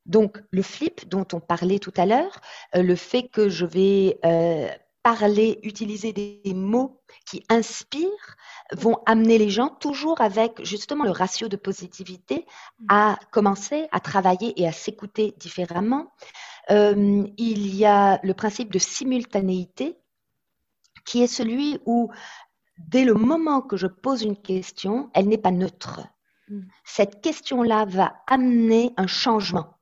[0.06, 2.40] donc, le flip dont on parlait tout à l'heure,
[2.74, 4.68] euh, le fait que je vais euh,
[5.02, 8.36] parler, utiliser des, mots qui inspirent,
[8.72, 12.46] vont amener les gens toujours avec justement le ratio de positivité
[12.88, 16.12] à commencer à travailler et à s'écouter différemment.
[16.70, 19.98] Euh, il y a le principe de simultanéité
[21.04, 22.10] qui est celui où
[22.78, 26.00] dès le moment que je pose une question, elle n'est pas neutre.
[26.48, 26.62] Mm.
[26.84, 29.74] Cette question-là va amener un changement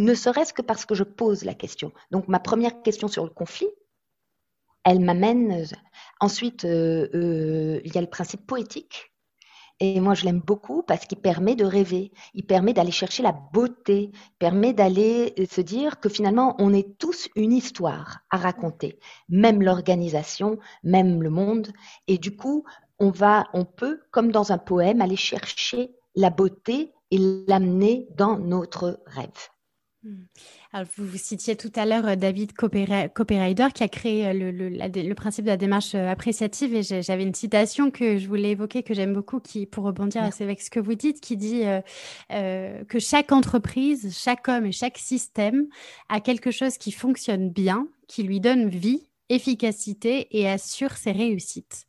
[0.00, 1.92] ne serait-ce que parce que je pose la question.
[2.10, 3.68] Donc ma première question sur le conflit,
[4.84, 5.66] elle m'amène.
[6.20, 9.12] Ensuite, euh, euh, il y a le principe poétique.
[9.82, 13.32] Et moi, je l'aime beaucoup parce qu'il permet de rêver, il permet d'aller chercher la
[13.32, 18.98] beauté, permet d'aller se dire que finalement, on est tous une histoire à raconter,
[19.30, 21.68] même l'organisation, même le monde.
[22.08, 22.64] Et du coup,
[22.98, 28.38] on va, on peut, comme dans un poème, aller chercher la beauté et l'amener dans
[28.38, 29.48] notre rêve.
[30.02, 30.24] Hmm.
[30.72, 35.44] Alors, vous, citiez tout à l'heure euh, David Copyrider qui a créé euh, le, principe
[35.44, 39.12] de la démarche euh, appréciative et j'avais une citation que je voulais évoquer que j'aime
[39.12, 41.64] beaucoup qui, pour rebondir avec ce que vous dites, qui dit
[42.32, 45.66] euh, que chaque entreprise, chaque homme et chaque système
[46.08, 51.86] a quelque chose qui fonctionne bien, qui lui donne vie efficacité et assure ses réussites.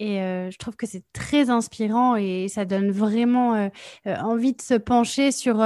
[0.00, 3.68] Et euh, je trouve que c'est très inspirant et ça donne vraiment euh,
[4.08, 5.58] euh, envie de se pencher sur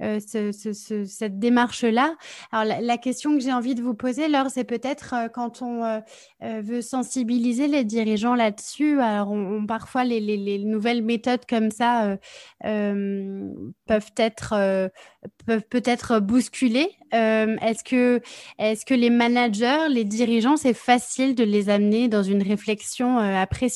[0.00, 2.14] ce, cette démarche-là.
[2.52, 6.02] Alors la, question que j'ai envie de vous poser, Laure, c'est peut-être quand on
[6.42, 9.00] veut sensibiliser les dirigeants là-dessus.
[9.00, 12.18] Alors on, parfois les, les, les, nouvelles méthodes comme ça
[12.60, 14.90] peuvent être
[15.46, 16.90] peuvent peut-être bousculer.
[17.12, 18.20] Est-ce que
[18.58, 23.68] est-ce que les managers, les dirigeants, c'est facile de les amener dans une réflexion après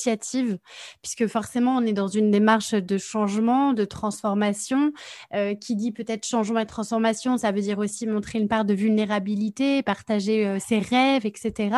[1.01, 4.91] puisque forcément, on est dans une démarche de changement, de transformation.
[5.33, 8.73] Euh, qui dit peut-être changement et transformation, ça veut dire aussi montrer une part de
[8.73, 11.77] vulnérabilité, partager euh, ses rêves, etc.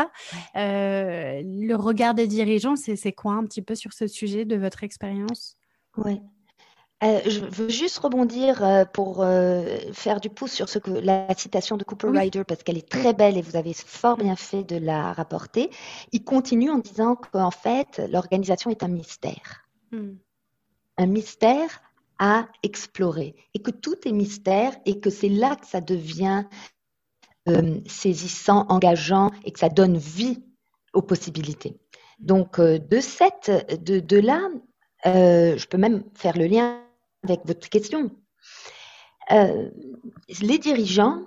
[0.55, 4.83] Euh, le regard des dirigeants, c'est quoi un petit peu sur ce sujet de votre
[4.83, 5.57] expérience?
[5.97, 6.19] Oui.
[7.03, 11.31] Euh, je veux juste rebondir euh, pour euh, faire du pouce sur ce que la
[11.35, 14.63] citation de Cooper Ryder parce qu'elle est très belle et vous avez fort bien fait
[14.63, 15.69] de la rapporter.
[16.11, 20.13] Il continue en disant qu'en fait l'organisation est un mystère, hmm.
[20.97, 21.83] un mystère
[22.17, 26.45] à explorer et que tout est mystère et que c'est là que ça devient
[27.85, 30.43] saisissant, engageant et que ça donne vie
[30.93, 31.79] aux possibilités.
[32.19, 33.49] Donc de cette,
[33.85, 34.41] de, de là,
[35.05, 36.83] je peux même faire le lien
[37.29, 38.11] avec votre question.
[39.31, 39.69] Euh,
[40.41, 41.23] les dirigeants,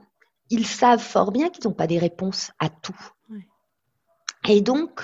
[0.49, 2.99] ils savent fort bien qu'ils n'ont pas des réponses à tout.
[4.49, 5.03] Et donc,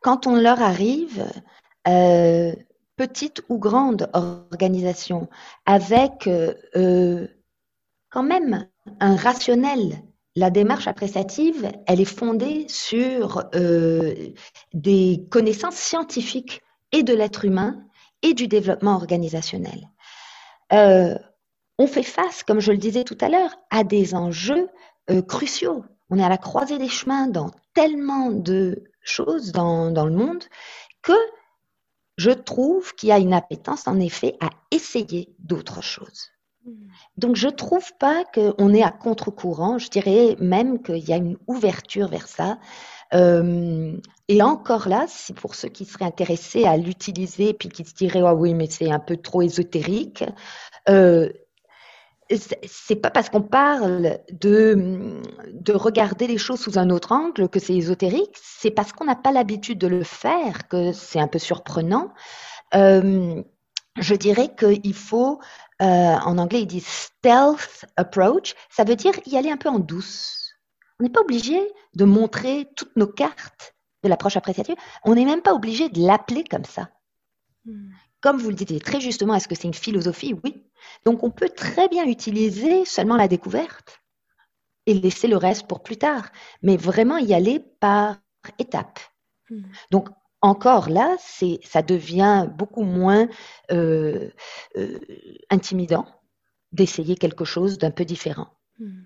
[0.00, 1.24] quand on leur arrive,
[1.86, 2.52] euh,
[2.96, 5.28] petite ou grande organisation,
[5.66, 7.28] avec euh,
[8.10, 8.66] quand même
[8.98, 10.02] un rationnel,
[10.34, 13.44] la démarche appréciative, elle est fondée sur
[14.72, 17.84] des connaissances scientifiques et de l'être humain
[18.22, 19.88] et du développement organisationnel.
[20.72, 21.18] Euh,
[21.78, 24.68] on fait face, comme je le disais tout à l'heure, à des enjeux
[25.10, 25.84] euh, cruciaux.
[26.10, 30.44] On est à la croisée des chemins dans tellement de choses dans, le monde
[31.02, 31.16] que
[32.16, 36.30] je trouve qu'il y a une appétence, en effet, à essayer d'autres choses.
[37.16, 39.78] Donc, je ne trouve pas qu'on est à contre-courant.
[39.78, 42.58] Je dirais même qu'il y a une ouverture vers ça.
[43.14, 43.96] Euh,
[44.28, 48.34] et encore là, pour ceux qui seraient intéressés à l'utiliser puis qui se diraient ah
[48.34, 50.24] oui mais c'est un peu trop ésotérique.
[50.88, 51.30] Euh,
[52.66, 55.20] c'est pas parce qu'on parle de,
[55.52, 59.16] de regarder les choses sous un autre angle que c'est ésotérique, c'est parce qu'on n'a
[59.16, 62.12] pas l'habitude de le faire que c'est un peu surprenant.
[62.74, 63.42] Euh,
[63.98, 65.40] je dirais qu'il faut,
[65.82, 69.78] euh, en anglais ils disent stealth approach, ça veut dire y aller un peu en
[69.78, 70.41] douce.
[71.02, 71.58] On n'est pas obligé
[71.96, 74.76] de montrer toutes nos cartes de l'approche appréciative.
[75.02, 76.90] On n'est même pas obligé de l'appeler comme ça.
[77.64, 77.90] Hmm.
[78.20, 80.36] Comme vous le dites très justement, est-ce que c'est une philosophie?
[80.44, 80.64] Oui.
[81.04, 84.00] Donc on peut très bien utiliser seulement la découverte
[84.86, 86.30] et laisser le reste pour plus tard,
[86.62, 88.18] mais vraiment y aller par
[88.60, 89.00] étapes.
[89.50, 89.62] Hmm.
[89.90, 90.08] Donc
[90.40, 93.26] encore là, c'est, ça devient beaucoup moins
[93.72, 94.30] euh,
[94.76, 95.00] euh,
[95.50, 96.06] intimidant
[96.70, 98.56] d'essayer quelque chose d'un peu différent.
[98.78, 99.02] Hmm.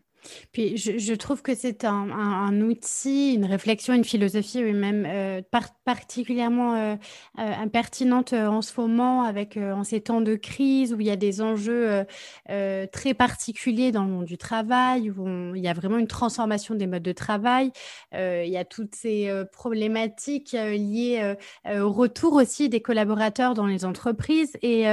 [0.53, 5.43] Puis je, trouve que c'est un, outil, une réflexion, une philosophie même euh,
[5.85, 6.97] particulièrement euh,
[7.39, 11.17] euh, pertinente en ce moment, avec en ces temps de crise où il y a
[11.17, 12.05] des enjeux
[12.47, 16.87] très particuliers dans le monde du travail, où il y a vraiment une transformation des
[16.87, 17.71] modes de travail.
[18.13, 21.35] il y a toutes ces problématiques liées
[21.69, 24.57] au retour aussi des collaborateurs dans les entreprises.
[24.63, 24.85] Et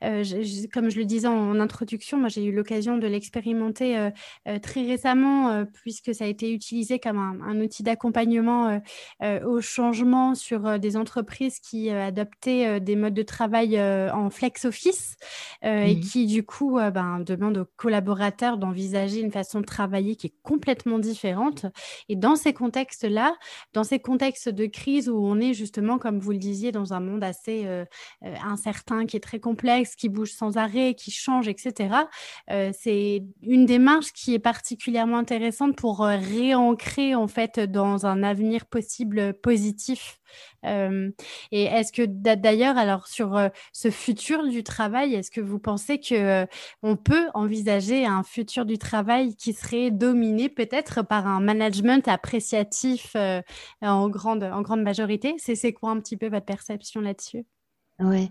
[0.00, 4.10] comme je le disais en, introduction, moi j'ai eu l'occasion de l'expérimenter
[4.62, 8.78] très très récemment, euh, puisque ça a été utilisé comme un, outil d'accompagnement euh,
[9.22, 15.16] euh, au changement sur des entreprises qui adoptaient des modes de travail en flex office
[15.62, 20.28] et mmh qui, du coup, ben, demandent aux collaborateurs d'envisager une façon de travailler qui
[20.28, 21.66] est complètement différente.
[22.08, 23.34] Et dans ces contextes-là,
[23.72, 27.00] dans ces contextes de crise où on est justement, comme vous le disiez, dans un
[27.00, 27.66] monde assez
[28.22, 31.94] incertain, qui est très complexe, qui bouge sans arrêt, qui change, etc.,
[32.48, 38.66] c'est une démarche qui est particulièrement intéressante pour euh, réancrer en fait dans un avenir
[38.66, 40.20] possible positif.
[40.66, 41.10] Euh,
[41.52, 45.98] et est-ce que d'ailleurs, alors sur euh, ce futur du travail, est-ce que vous pensez
[46.00, 46.46] que
[46.82, 53.16] on peut envisager un futur du travail qui serait dominé peut-être par un management appréciatif
[53.80, 55.36] en grande en grande majorité?
[55.38, 57.46] C'est quoi un petit peu votre perception là-dessus?
[58.00, 58.30] Oui.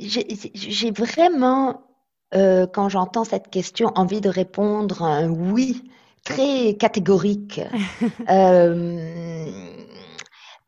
[0.00, 1.87] j'ai vraiment
[2.34, 5.90] euh, quand j'entends cette question, envie de répondre un oui
[6.24, 7.60] très catégorique.
[8.28, 9.46] euh,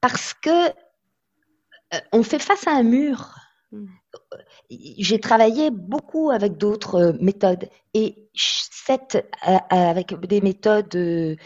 [0.01, 3.35] parce que euh, on fait face à un mur.
[3.73, 3.87] Mm.
[4.71, 11.37] J'ai travaillé beaucoup avec d'autres méthodes et cette, avec des méthodes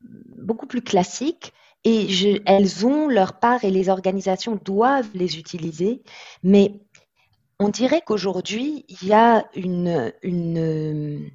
[0.00, 1.52] beaucoup plus classiques
[1.84, 6.02] et je, elles ont leur part et les organisations doivent les utiliser.
[6.42, 6.80] Mais
[7.58, 11.30] on dirait qu'aujourd'hui, il y a une, une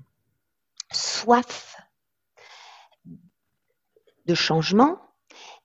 [0.91, 1.75] soif
[4.25, 4.99] de changement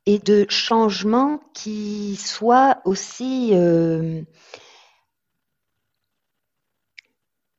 [0.06, 4.22] et de changement qui soit aussi euh,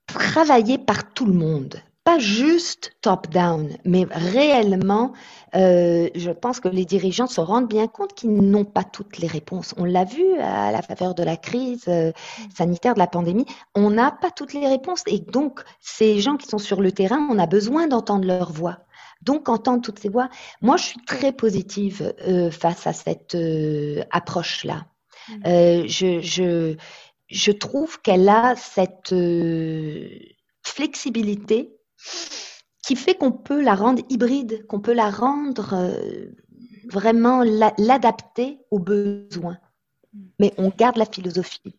[0.08, 5.14] travaillé par tout le monde pas juste top-down, mais réellement,
[5.54, 9.28] euh, je pense que les dirigeants se rendent bien compte qu'ils n'ont pas toutes les
[9.28, 9.76] réponses.
[9.78, 12.12] On l'a vu à la faveur de la crise euh,
[12.58, 13.46] sanitaire, de la pandémie,
[13.76, 15.04] on n'a pas toutes les réponses.
[15.06, 18.80] Et donc, ces gens qui sont sur le terrain, on a besoin d'entendre leur voix.
[19.22, 20.30] Donc, entendre toutes ces voix.
[20.64, 23.38] Moi, je suis très positive euh, face à cette
[24.10, 24.88] approche-là.
[25.46, 26.76] Je, je,
[27.28, 29.14] je trouve qu'elle a cette
[30.64, 31.76] flexibilité
[32.90, 36.26] qui fait qu'on peut la rendre hybride, qu'on peut la rendre euh,
[36.92, 39.60] vraiment l'adapter aux besoins.
[40.40, 41.76] Mais on garde la philosophie.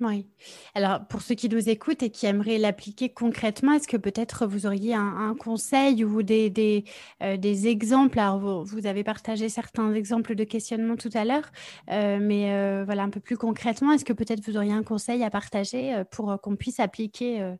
[0.00, 0.26] Oui.
[0.74, 4.66] Alors, pour ceux qui nous écoutent et qui aimeraient l'appliquer concrètement, est-ce que peut-être vous
[4.66, 6.84] auriez un, conseil ou des,
[7.22, 8.18] euh, des exemples?
[8.18, 11.52] Alors, vous, avez partagé certains exemples de questionnement tout à l'heure,
[11.90, 15.28] euh, mais voilà, un peu plus concrètement, est-ce que peut-être vous auriez un conseil à
[15.28, 17.54] partager pour qu'on puisse appliquer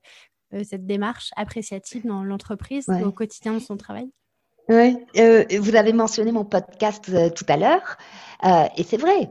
[0.64, 4.10] cette démarche appréciative dans l'entreprise au quotidien de son travail?
[4.68, 7.96] Oui, euh, vous avez mentionné mon podcast euh, tout à l'heure,
[8.76, 9.30] et c'est vrai,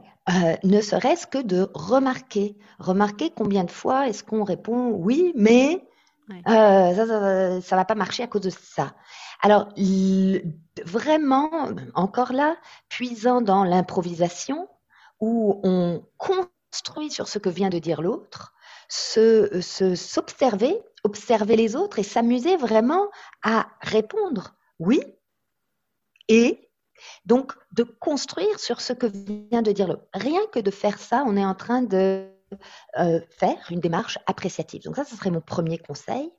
[0.63, 5.82] ne serait-ce que de remarquer, remarquer combien de fois est-ce qu'on répond oui, mais
[6.45, 8.93] ça, ne va pas marcher à cause de ça.
[9.41, 9.70] Alors,
[10.86, 11.49] vraiment,
[11.95, 12.57] encore là,
[12.89, 14.67] puisant dans l'improvisation,
[15.20, 18.53] où on construit sur ce que vient de dire l'autre,
[18.88, 19.61] se
[19.95, 23.10] s'observer observer les autres et s'amuser vraiment
[23.43, 25.02] à répondre oui
[26.28, 26.70] et
[27.26, 30.06] donc de construire sur ce que vient de dire l'autre.
[30.14, 32.28] Rien que de faire ça, on est en train de
[33.00, 34.84] euh, faire une démarche appréciative.
[34.84, 36.32] Donc ça, ce serait mon premier conseil.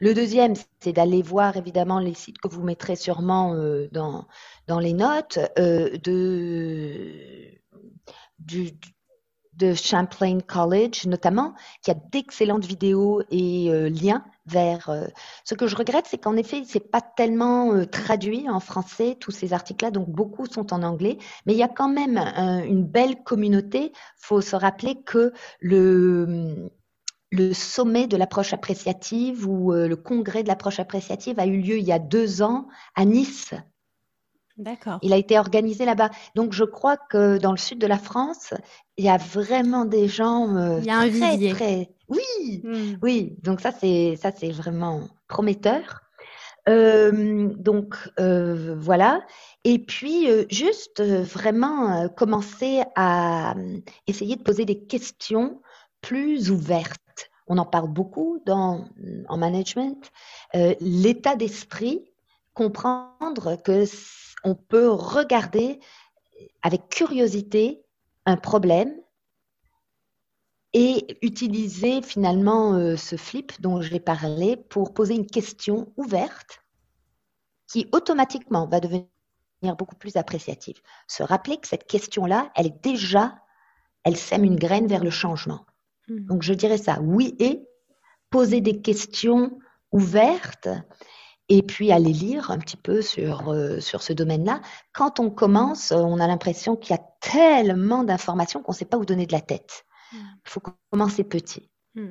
[0.00, 4.26] Le deuxième, c'est d'aller voir évidemment les sites que vous mettrez sûrement euh, dans,
[4.78, 7.52] les notes euh, de,
[9.56, 14.90] de Champlain College notamment, qui a d'excellentes vidéos et euh, liens vers.
[14.90, 15.06] Euh,
[15.44, 19.30] ce que je regrette, c'est qu'en effet, c'est pas tellement euh, traduit en français tous
[19.30, 22.18] ces articles-là, donc beaucoup sont en anglais, mais il y a quand même
[22.66, 23.92] une belle communauté.
[24.16, 26.70] Faut se rappeler que le
[27.32, 31.84] le sommet de l'approche appréciative ou le congrès de l'approche appréciative a eu lieu il
[31.84, 33.52] y a deux ans à Nice,
[34.58, 34.98] D'accord.
[35.02, 36.10] Il a été organisé là-bas.
[36.34, 38.54] Donc, je crois que dans le sud de la France,
[38.96, 40.56] il y a vraiment des gens.
[40.56, 41.90] Euh, il y a un très, très...
[42.08, 42.96] Oui, hmm.
[43.02, 43.36] oui.
[43.42, 46.02] Donc ça, c'est ça, c'est vraiment prometteur.
[46.68, 49.24] Euh, donc euh, voilà.
[49.64, 53.54] Et puis juste vraiment commencer à
[54.06, 55.60] essayer de poser des questions
[56.00, 57.30] plus ouvertes.
[57.48, 58.86] On en parle beaucoup dans
[59.28, 60.10] en management.
[60.80, 62.04] L'état d'esprit,
[62.54, 63.84] comprendre que
[64.46, 65.80] on peut regarder
[66.62, 67.82] avec curiosité
[68.26, 68.94] un problème
[70.72, 76.62] et utiliser finalement euh, ce flip dont j'ai parlé pour poser une question ouverte
[77.66, 79.06] qui automatiquement va devenir
[79.76, 80.80] beaucoup plus appréciative.
[81.08, 83.36] Se rappeler que cette question-là, elle est déjà,
[84.04, 85.66] elle sème une graine vers le changement.
[86.08, 86.24] Hmm.
[86.26, 87.66] Donc je dirais ça, oui et
[88.30, 89.58] poser des questions
[89.90, 90.68] ouvertes
[91.48, 94.60] et puis aller lire un petit peu sur, euh, sur ce domaine-là.
[94.92, 98.96] Quand on commence, on a l'impression qu'il y a tellement d'informations qu'on ne sait pas
[98.96, 99.84] où donner de la tête.
[100.12, 100.22] Il mmh.
[100.44, 101.70] faut commencer petit.
[101.96, 102.10] Hmm.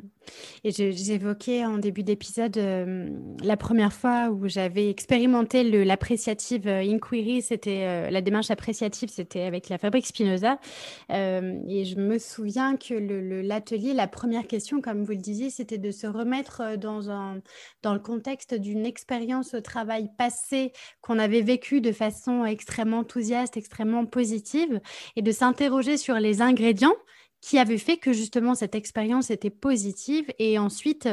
[0.64, 3.08] Et j'évoquais en début d'épisode euh,
[3.44, 9.44] la première fois où j'avais expérimenté l'appréciative euh, inquiry, c'était euh, la démarche appréciative, c'était
[9.44, 10.58] avec la fabrique Spinoza.
[11.12, 15.92] et je me souviens que l'atelier, la première question, comme vous le disiez, c'était de
[15.92, 17.04] se remettre dans,
[17.94, 20.72] le contexte d'une expérience au travail passé
[21.02, 24.82] qu'on avait vécue de façon extrêmement enthousiaste, extrêmement positive,
[25.16, 26.96] et de s'interroger sur les ingrédients
[27.46, 31.08] qui avait fait que justement cette expérience était positive et ensuite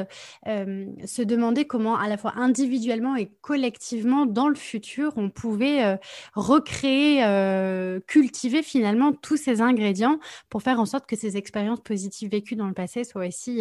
[0.48, 5.84] euh, se demander comment à la fois individuellement et collectivement dans le futur on pouvait
[5.84, 5.96] euh,
[6.34, 12.30] recréer, euh, cultiver finalement tous ces ingrédients pour faire en sorte que ces expériences positives
[12.30, 13.60] vécues dans le passé soient aussi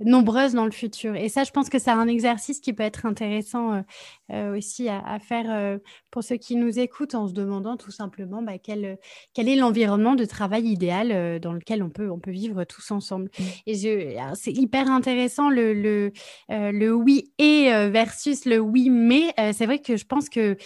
[0.00, 1.16] nombreuses dans le futur.
[1.16, 3.82] Et ça, je pense que c'est un exercice qui peut être intéressant
[4.30, 5.78] aussi à, faire
[6.10, 8.98] pour ceux qui nous écoutent en se demandant tout simplement bah, quel,
[9.34, 13.30] quel est l'environnement de travail idéal dans lequel on peut, on peut vivre tous ensemble.
[13.38, 13.42] Mmh.
[13.66, 13.74] Et
[14.34, 16.12] c'est hyper intéressant le, le,
[16.48, 19.32] le oui et versus le oui mais.
[19.52, 20.56] c'est vrai que je pense que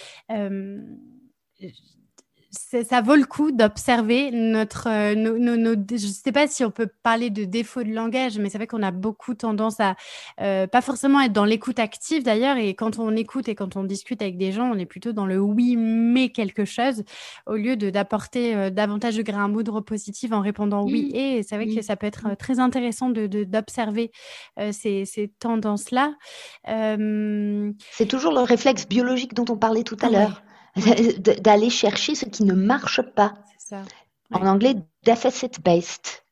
[2.51, 4.88] ça vaut le coup d'observer notre.
[4.88, 8.59] Euh, je ne sais pas si on peut parler de défaut de langage, mais c'est
[8.59, 9.94] vrai qu'on a beaucoup tendance à
[10.40, 12.57] euh, pas forcément être dans l'écoute active d'ailleurs.
[12.57, 15.26] Et quand on écoute et quand on discute avec des gens, on est plutôt dans
[15.26, 17.05] le oui, mais quelque chose,
[17.46, 21.12] au lieu d'apporter euh, davantage de grains à moudre positif en répondant oui.
[21.14, 24.11] Et c'est vrai que ça peut être très intéressant d'observer
[24.59, 26.14] de, ces, ces tendances-là.
[26.66, 30.42] C'est toujours le réflexe biologique dont on parlait tout à l'heure
[31.40, 33.34] d'aller chercher ce qui ne marche pas.
[33.58, 33.82] Ça.
[34.32, 36.22] En anglais, deficit based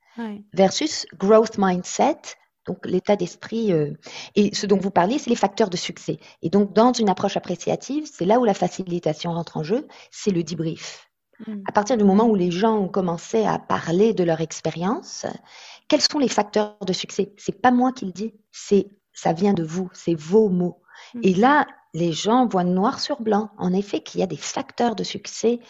[0.53, 2.18] versus growth mindset.
[2.66, 3.95] Donc l'état d'esprit euh,
[4.34, 6.18] et ce dont vous parliez, c'est les facteurs de succès.
[6.43, 10.32] Et donc dans une approche appréciative, c'est là où la facilitation rentre en jeu, c'est
[10.32, 11.09] le debrief.
[11.47, 11.62] Hmm.
[11.66, 15.24] À partir du moment où les gens ont commencé à parler de leur expérience,
[15.89, 17.32] quels sont les facteurs de succès?
[17.39, 20.82] C'est pas moi qui le dis, c'est ça vient de vous, c'est vos mots.
[21.14, 21.20] Hmm.
[21.22, 24.95] Et là, les gens voient noir sur blanc, en effet, qu'il y a des facteurs
[24.95, 25.61] de succès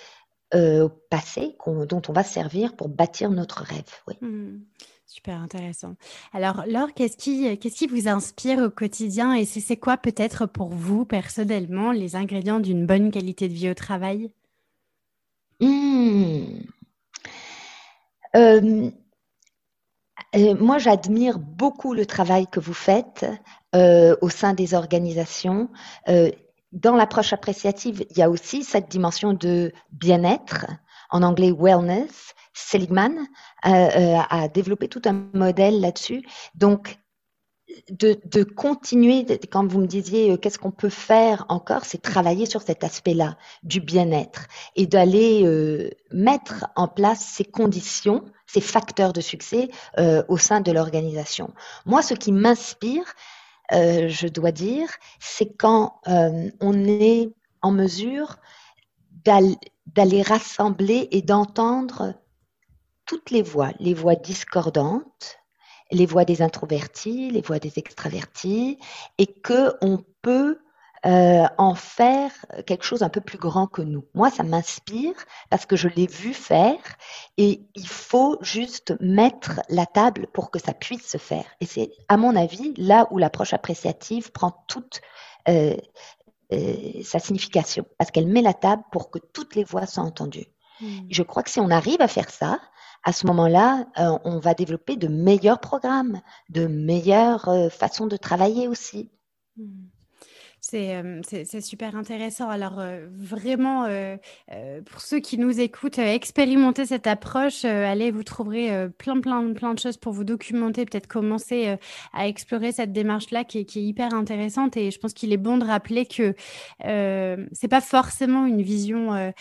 [0.54, 3.84] euh, au passé dont on va servir pour bâtir notre rêve.
[4.06, 4.14] Oui.
[4.22, 4.60] Hmm.
[5.06, 5.94] super intéressant.
[6.32, 10.70] Alors, Laure, qu'est-ce qui, qu'est-ce qui vous inspire au quotidien et c'est, quoi peut-être pour
[10.70, 14.30] vous personnellement les ingrédients d'une bonne qualité de vie au travail?
[15.60, 16.60] Hmm.
[18.36, 18.90] euh,
[20.36, 23.26] euh, moi, j'admire beaucoup le travail que vous faites
[23.74, 25.68] au sein des organisations.
[26.08, 26.30] Euh,
[26.72, 30.66] dans l'approche appréciative, il y a aussi cette dimension de bien-être,
[31.10, 32.34] en anglais wellness.
[32.52, 33.26] Seligman
[33.62, 36.22] a développé tout un modèle là-dessus.
[36.54, 36.98] Donc,
[37.90, 42.84] de, continuer, quand vous me disiez qu'est-ce qu'on peut faire encore, c'est travailler sur cet
[42.84, 44.46] aspect-là du bien-être
[44.76, 50.72] et d'aller mettre en place ces conditions ces facteurs de succès euh, au sein de
[50.72, 51.52] l'organisation.
[51.86, 53.04] Moi, ce qui m'inspire,
[53.72, 54.88] euh, je dois dire,
[55.20, 57.30] c'est quand euh, on est
[57.62, 58.36] en mesure
[59.24, 62.14] d'aller rassembler et d'entendre
[63.04, 65.38] toutes les voix, les voix discordantes,
[65.90, 68.78] les voix des introvertis, les voix des extravertis,
[69.18, 70.58] et que on peut
[71.06, 72.32] euh, en faire
[72.66, 74.04] quelque chose un peu plus grand que nous.
[74.14, 75.14] Moi, ça m'inspire
[75.48, 76.80] parce que je l'ai vu faire
[77.36, 81.44] et il faut juste mettre la table pour que ça puisse se faire.
[81.60, 85.00] Et c'est, à mon avis, là où l'approche appréciative prend toute
[85.48, 85.76] euh,
[86.52, 90.48] euh, sa signification parce qu'elle met la table pour que toutes les voix soient entendues.
[90.80, 91.06] Hmm.
[91.10, 92.58] Je crois que si on arrive à faire ça,
[93.04, 93.86] à ce moment-là,
[94.24, 99.12] on va développer de meilleurs programmes, de meilleures façons de travailler aussi.
[99.56, 99.86] Hmm.
[100.60, 102.50] C'est super intéressant.
[102.50, 102.82] Alors,
[103.16, 103.86] vraiment,
[104.86, 107.64] pour ceux qui nous écoutent, expérimentez cette approche.
[107.64, 111.76] allez, vous trouverez plein, plein, plein de choses pour vous documenter, peut-être commencer
[112.12, 114.76] à explorer cette démarche-là qui, qui, est hyper intéressante.
[114.76, 116.34] Et je pense qu'il est bon de rappeler que
[116.82, 119.32] c'est pas forcément une vision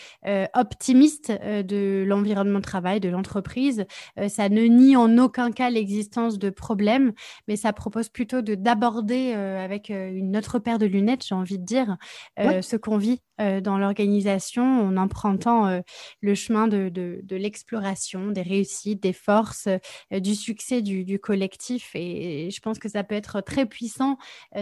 [0.54, 3.86] optimiste de l'environnement de travail, de l'entreprise.
[4.28, 7.12] ça ne nie en aucun cas l'existence de problèmes,
[7.48, 11.64] mais ça propose plutôt de d'aborder avec une autre paire de lunettes j'ai envie de
[11.64, 11.96] dire,
[12.38, 15.80] euh, ce qu'on vit euh, dans l'organisation en empruntant euh,
[16.20, 19.68] le chemin de, de, l'exploration, des réussites, des forces,
[20.10, 21.90] du succès du, collectif.
[21.94, 24.16] Et, je pense que ça peut être très puissant,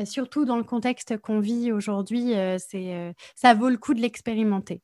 [0.05, 2.35] surtout dans le contexte qu'on vit aujourd'hui.
[2.59, 4.83] c'est, ça vaut le coup de l'expérimenter.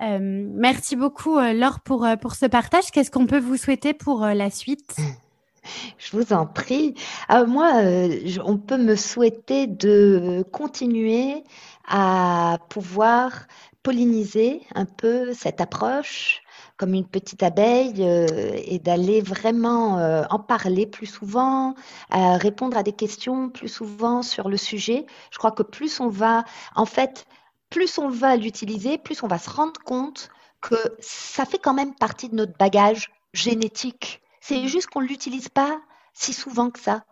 [0.00, 2.90] merci beaucoup, Laure, pour, pour ce partage.
[2.90, 4.96] Qu'est-ce qu'on peut vous souhaiter pour la suite?
[5.98, 6.94] Je vous en prie.
[7.28, 11.44] Ah, moi, euh, on peut me souhaiter de continuer
[11.88, 13.46] à pouvoir
[13.82, 16.42] polliniser un peu cette approche
[16.76, 18.26] comme une petite abeille euh,
[18.64, 21.74] et d'aller vraiment euh, en parler plus souvent,
[22.10, 25.06] répondre à des questions plus souvent sur le sujet.
[25.30, 26.44] Je crois que plus on va,
[26.74, 27.26] en fait,
[27.70, 30.28] plus on va l'utiliser, plus on va se rendre compte
[30.60, 35.48] que ça fait quand même partie de notre bagage génétique c'est juste qu'on ne l'utilise
[35.48, 35.80] pas
[36.12, 37.04] si souvent que ça.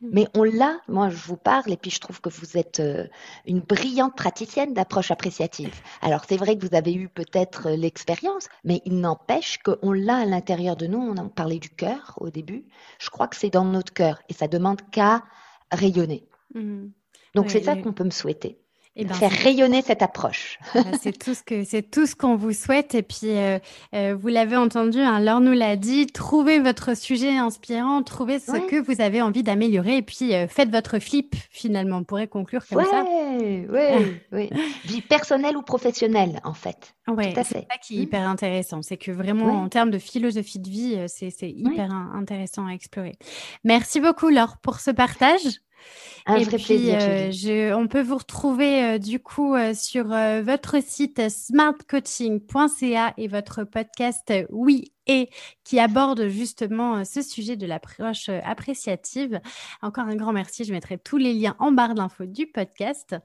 [0.00, 0.08] Mm.
[0.12, 3.06] Mais on l'a, moi je vous parle et puis je trouve que vous êtes euh,
[3.46, 5.74] une brillante praticienne d'approche appréciative.
[6.02, 10.18] Alors c'est vrai que vous avez eu peut-être euh, l'expérience, mais il n'empêche qu'on l'a
[10.18, 10.98] à l'intérieur de nous.
[10.98, 12.66] On a parlé du cœur au début.
[12.98, 15.24] Je crois que c'est dans notre cœur et ça demande qu'à
[15.70, 16.26] rayonner.
[16.54, 16.88] Mm.
[17.34, 18.61] Donc c'est ça qu'on peut me souhaiter.
[18.94, 20.58] Et eh ben, faire rayonner cette approche.
[21.00, 22.94] c'est tout ce que c'est tout ce qu'on vous souhaite.
[22.94, 23.58] Et puis euh,
[23.94, 26.06] euh, vous l'avez entendu, hein, Laure nous l'a dit.
[26.08, 30.70] Trouvez votre sujet inspirant, trouvez ce que vous avez envie d'améliorer, et puis euh, faites
[30.70, 31.34] votre flip.
[31.48, 33.04] Finalement, on pourrait conclure comme ça.
[33.40, 34.50] Oui, oui, oui.
[34.84, 36.94] Vie personnelle ou professionnelle, en fait.
[37.08, 38.02] Oui, c'est ça qui est mmh.
[38.02, 38.82] hyper intéressant.
[38.82, 43.14] C'est que vraiment, en termes de philosophie de vie, c'est hyper intéressant à explorer.
[43.64, 45.62] Merci beaucoup, Laure, pour ce partage.
[46.26, 46.98] Un et vrai puis, plaisir.
[47.00, 53.64] Euh, on peut vous retrouver euh, du coup euh, sur votre site smartcoaching.ca et votre
[53.64, 55.30] podcast Oui et
[55.64, 59.40] qui aborde justement ce sujet de l'approche appréciative.
[59.82, 60.62] Encore un grand merci.
[60.62, 63.16] Je mettrai tous les liens en barre d'infos du podcast.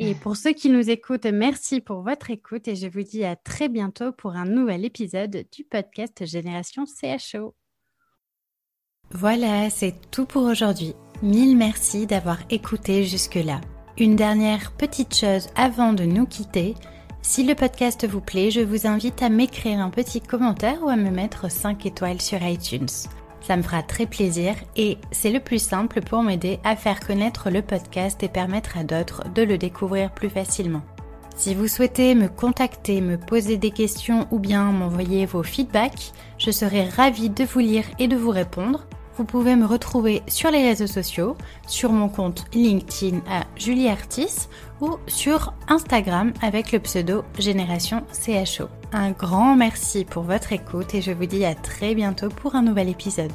[0.00, 3.36] Et pour ceux qui nous écoutent, merci pour votre écoute et je vous dis à
[3.36, 7.54] très bientôt pour un nouvel épisode du podcast Génération CHO.
[9.12, 10.94] Voilà, c'est tout pour aujourd'hui.
[11.22, 13.60] Mille merci d'avoir écouté jusque-là.
[13.96, 16.74] Une dernière petite chose avant de nous quitter.
[17.22, 20.96] Si le podcast vous plaît, je vous invite à m'écrire un petit commentaire ou à
[20.96, 22.88] me mettre 5 étoiles sur iTunes.
[23.40, 27.50] Ça me fera très plaisir et c'est le plus simple pour m'aider à faire connaître
[27.50, 30.82] le podcast et permettre à d'autres de le découvrir plus facilement.
[31.36, 36.50] Si vous souhaitez me contacter, me poser des questions ou bien m'envoyer vos feedbacks, je
[36.50, 40.62] serai ravie de vous lire et de vous répondre vous pouvez me retrouver sur les
[40.62, 41.36] réseaux sociaux,
[41.66, 44.48] sur mon compte LinkedIn à Julie Artis
[44.80, 48.68] ou sur Instagram avec le pseudo Génération CHO.
[48.92, 52.62] Un grand merci pour votre écoute et je vous dis à très bientôt pour un
[52.62, 53.32] nouvel épisode.